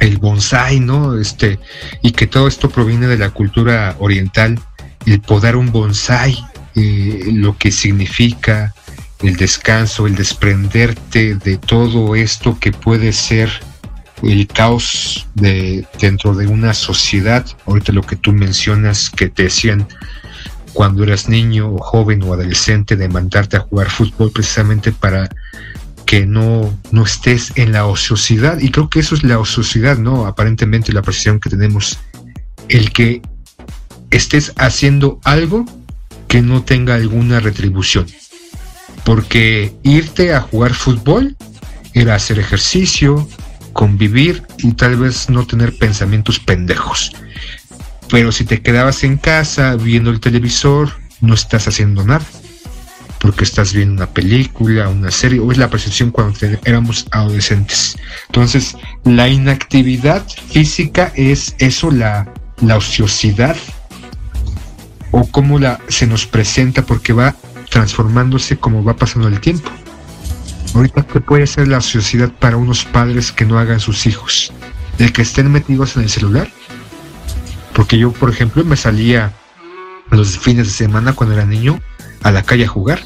el 0.00 0.18
bonsai, 0.18 0.80
¿no? 0.80 1.18
Este, 1.18 1.58
y 2.02 2.12
que 2.12 2.26
todo 2.26 2.48
esto 2.48 2.70
proviene 2.70 3.06
de 3.06 3.18
la 3.18 3.30
cultura 3.30 3.96
oriental, 3.98 4.58
el 5.06 5.20
podar 5.20 5.56
un 5.56 5.72
bonsai, 5.72 6.36
eh, 6.74 7.30
lo 7.32 7.56
que 7.56 7.70
significa 7.70 8.74
el 9.22 9.36
descanso, 9.36 10.06
el 10.06 10.14
desprenderte 10.14 11.36
de 11.36 11.56
todo 11.56 12.14
esto 12.14 12.58
que 12.60 12.72
puede 12.72 13.12
ser 13.12 13.50
el 14.22 14.46
caos 14.46 15.26
de 15.34 15.86
dentro 16.00 16.34
de 16.34 16.46
una 16.46 16.74
sociedad. 16.74 17.46
Ahorita 17.66 17.92
lo 17.92 18.02
que 18.02 18.16
tú 18.16 18.32
mencionas 18.32 19.10
que 19.10 19.28
te 19.28 19.44
decían 19.44 19.86
cuando 20.72 21.04
eras 21.04 21.28
niño 21.28 21.72
o 21.72 21.78
joven 21.78 22.22
o 22.22 22.34
adolescente 22.34 22.96
de 22.96 23.08
mandarte 23.08 23.56
a 23.56 23.60
jugar 23.60 23.88
fútbol 23.88 24.30
precisamente 24.30 24.92
para 24.92 25.30
que 26.06 26.24
no, 26.24 26.72
no 26.92 27.04
estés 27.04 27.52
en 27.56 27.72
la 27.72 27.86
ociosidad. 27.86 28.58
Y 28.60 28.70
creo 28.70 28.88
que 28.88 29.00
eso 29.00 29.14
es 29.14 29.24
la 29.24 29.38
ociosidad, 29.38 29.98
¿no? 29.98 30.26
Aparentemente 30.26 30.92
la 30.92 31.02
percepción 31.02 31.40
que 31.40 31.50
tenemos. 31.50 31.98
El 32.68 32.92
que 32.92 33.20
estés 34.10 34.52
haciendo 34.56 35.20
algo 35.24 35.66
que 36.28 36.40
no 36.40 36.62
tenga 36.62 36.94
alguna 36.94 37.40
retribución. 37.40 38.06
Porque 39.04 39.74
irte 39.82 40.32
a 40.32 40.40
jugar 40.40 40.74
fútbol 40.74 41.36
era 41.92 42.14
hacer 42.14 42.38
ejercicio, 42.38 43.28
convivir 43.72 44.42
y 44.58 44.72
tal 44.72 44.96
vez 44.96 45.28
no 45.28 45.46
tener 45.46 45.76
pensamientos 45.76 46.38
pendejos. 46.38 47.12
Pero 48.08 48.30
si 48.30 48.44
te 48.44 48.62
quedabas 48.62 49.02
en 49.02 49.18
casa 49.18 49.74
viendo 49.74 50.10
el 50.10 50.20
televisor, 50.20 50.92
no 51.20 51.34
estás 51.34 51.66
haciendo 51.66 52.04
nada 52.04 52.24
porque 53.20 53.44
estás 53.44 53.72
viendo 53.72 53.94
una 53.94 54.06
película, 54.06 54.88
una 54.88 55.10
serie, 55.10 55.40
o 55.40 55.50
es 55.50 55.58
la 55.58 55.70
percepción 55.70 56.10
cuando 56.10 56.38
éramos 56.64 57.06
adolescentes. 57.10 57.96
Entonces, 58.26 58.76
la 59.04 59.28
inactividad 59.28 60.26
física 60.50 61.12
es 61.14 61.54
eso, 61.58 61.90
la, 61.90 62.32
la 62.60 62.76
ociosidad, 62.76 63.56
o 65.10 65.26
cómo 65.30 65.58
la, 65.58 65.80
se 65.88 66.06
nos 66.06 66.26
presenta, 66.26 66.82
porque 66.82 67.12
va 67.12 67.34
transformándose 67.70 68.58
como 68.58 68.84
va 68.84 68.96
pasando 68.96 69.28
el 69.28 69.40
tiempo. 69.40 69.70
Ahorita, 70.74 71.06
¿qué 71.06 71.20
puede 71.20 71.46
ser 71.46 71.68
la 71.68 71.78
ociosidad 71.78 72.30
para 72.30 72.56
unos 72.56 72.84
padres 72.84 73.32
que 73.32 73.46
no 73.46 73.58
hagan 73.58 73.80
sus 73.80 74.06
hijos? 74.06 74.52
El 74.98 75.12
que 75.12 75.22
estén 75.22 75.50
metidos 75.50 75.96
en 75.96 76.02
el 76.02 76.10
celular. 76.10 76.50
Porque 77.72 77.98
yo, 77.98 78.12
por 78.12 78.30
ejemplo, 78.30 78.64
me 78.64 78.76
salía 78.76 79.32
los 80.10 80.38
fines 80.38 80.66
de 80.66 80.72
semana 80.72 81.12
cuando 81.12 81.34
era 81.34 81.44
niño 81.44 81.80
a 82.26 82.32
la 82.32 82.42
calle 82.42 82.64
a 82.64 82.68
jugar, 82.68 83.00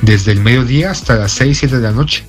desde 0.00 0.32
el 0.32 0.40
mediodía 0.40 0.90
hasta 0.90 1.14
las 1.14 1.30
6, 1.30 1.58
7 1.58 1.76
de 1.76 1.82
la 1.82 1.92
noche. 1.92 2.26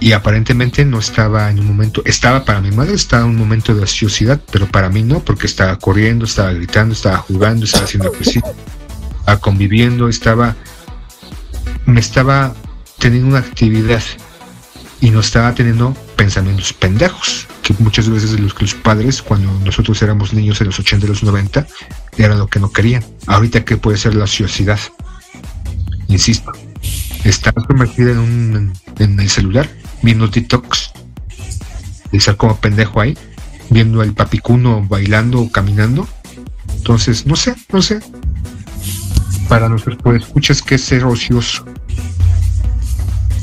Y 0.00 0.12
aparentemente 0.12 0.84
no 0.84 0.98
estaba 0.98 1.48
en 1.50 1.60
un 1.60 1.66
momento, 1.66 2.02
estaba 2.04 2.44
para 2.44 2.60
mi 2.60 2.70
madre, 2.70 2.92
estaba 2.92 3.24
en 3.24 3.30
un 3.30 3.36
momento 3.36 3.74
de 3.74 3.84
ociosidad, 3.84 4.38
pero 4.52 4.66
para 4.66 4.90
mí 4.90 5.02
no, 5.02 5.20
porque 5.20 5.46
estaba 5.46 5.78
corriendo, 5.78 6.26
estaba 6.26 6.52
gritando, 6.52 6.92
estaba 6.92 7.16
jugando, 7.16 7.64
estaba 7.64 7.84
haciendo 7.84 8.12
ejercicio, 8.12 8.42
estaba 9.20 9.40
conviviendo, 9.40 10.10
estaba, 10.10 10.54
me 11.86 12.00
estaba 12.00 12.54
teniendo 12.98 13.28
una 13.28 13.38
actividad 13.38 14.02
y 15.00 15.08
no 15.08 15.20
estaba 15.20 15.54
teniendo 15.54 15.94
pensamientos 16.16 16.74
pendejos, 16.74 17.46
que 17.62 17.74
muchas 17.78 18.10
veces 18.10 18.38
los 18.38 18.60
los 18.60 18.74
padres, 18.74 19.22
cuando 19.22 19.50
nosotros 19.64 20.02
éramos 20.02 20.34
niños 20.34 20.60
en 20.60 20.66
los 20.66 20.78
80 20.78 21.06
y 21.06 21.08
los 21.08 21.22
90, 21.22 21.66
era 22.16 22.34
lo 22.34 22.48
que 22.48 22.60
no 22.60 22.70
querían. 22.70 23.04
Ahorita, 23.26 23.64
¿qué 23.64 23.76
puede 23.76 23.98
ser 23.98 24.14
la 24.14 24.24
ociosidad? 24.24 24.78
Insisto, 26.08 26.52
estar 27.24 27.54
convertida 27.54 28.12
en, 28.12 28.18
un, 28.18 28.72
en 28.98 29.20
el 29.20 29.30
celular, 29.30 29.68
viendo 30.02 30.30
TikToks, 30.30 30.92
y 32.12 32.16
estar 32.16 32.36
como 32.36 32.56
pendejo 32.56 33.00
ahí, 33.00 33.16
viendo 33.70 34.00
al 34.00 34.12
papicuno 34.12 34.84
bailando 34.88 35.40
o 35.40 35.50
caminando. 35.50 36.08
Entonces, 36.76 37.26
no 37.26 37.36
sé, 37.36 37.54
no 37.72 37.82
sé. 37.82 38.00
Para 39.48 39.68
nosotros, 39.68 39.98
pues, 40.02 40.22
escuchas 40.22 40.62
que 40.62 40.76
es 40.76 40.84
ser 40.84 41.04
ocioso. 41.04 41.64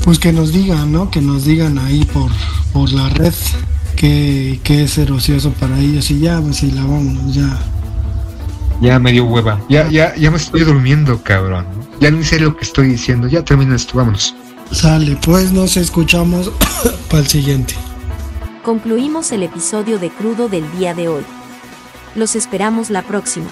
Pues 0.04 0.18
que 0.18 0.32
nos 0.32 0.52
digan, 0.52 0.92
¿no? 0.92 1.10
Que 1.10 1.20
nos 1.20 1.44
digan 1.44 1.78
ahí 1.78 2.04
por, 2.04 2.30
por 2.72 2.90
la 2.92 3.08
red 3.10 3.34
que, 3.96 4.60
que 4.62 4.84
es 4.84 4.92
ser 4.92 5.12
ocioso 5.12 5.52
para 5.52 5.78
ellos. 5.78 6.10
Y 6.10 6.20
ya, 6.20 6.40
pues, 6.40 6.56
si 6.56 6.70
la 6.70 6.82
vamos, 6.82 7.34
ya 7.34 7.58
ya 8.80 8.98
me 8.98 9.12
dio 9.12 9.24
hueva. 9.24 9.60
Ya, 9.68 9.88
ya, 9.88 10.14
ya 10.16 10.30
me 10.30 10.36
estoy 10.36 10.62
durmiendo, 10.62 11.22
cabrón. 11.22 11.66
Ya 12.00 12.10
no 12.10 12.22
sé 12.22 12.40
lo 12.40 12.56
que 12.56 12.64
estoy 12.64 12.88
diciendo. 12.88 13.28
Ya 13.28 13.44
termina 13.44 13.76
esto, 13.76 13.96
vámonos. 13.96 14.34
Sale, 14.70 15.16
pues 15.24 15.52
nos 15.52 15.76
escuchamos 15.76 16.50
para 17.10 17.22
el 17.22 17.28
siguiente. 17.28 17.74
Concluimos 18.62 19.32
el 19.32 19.42
episodio 19.42 19.98
de 19.98 20.10
Crudo 20.10 20.48
del 20.48 20.70
día 20.72 20.94
de 20.94 21.08
hoy. 21.08 21.24
Los 22.14 22.36
esperamos 22.36 22.90
la 22.90 23.02
próxima. 23.02 23.48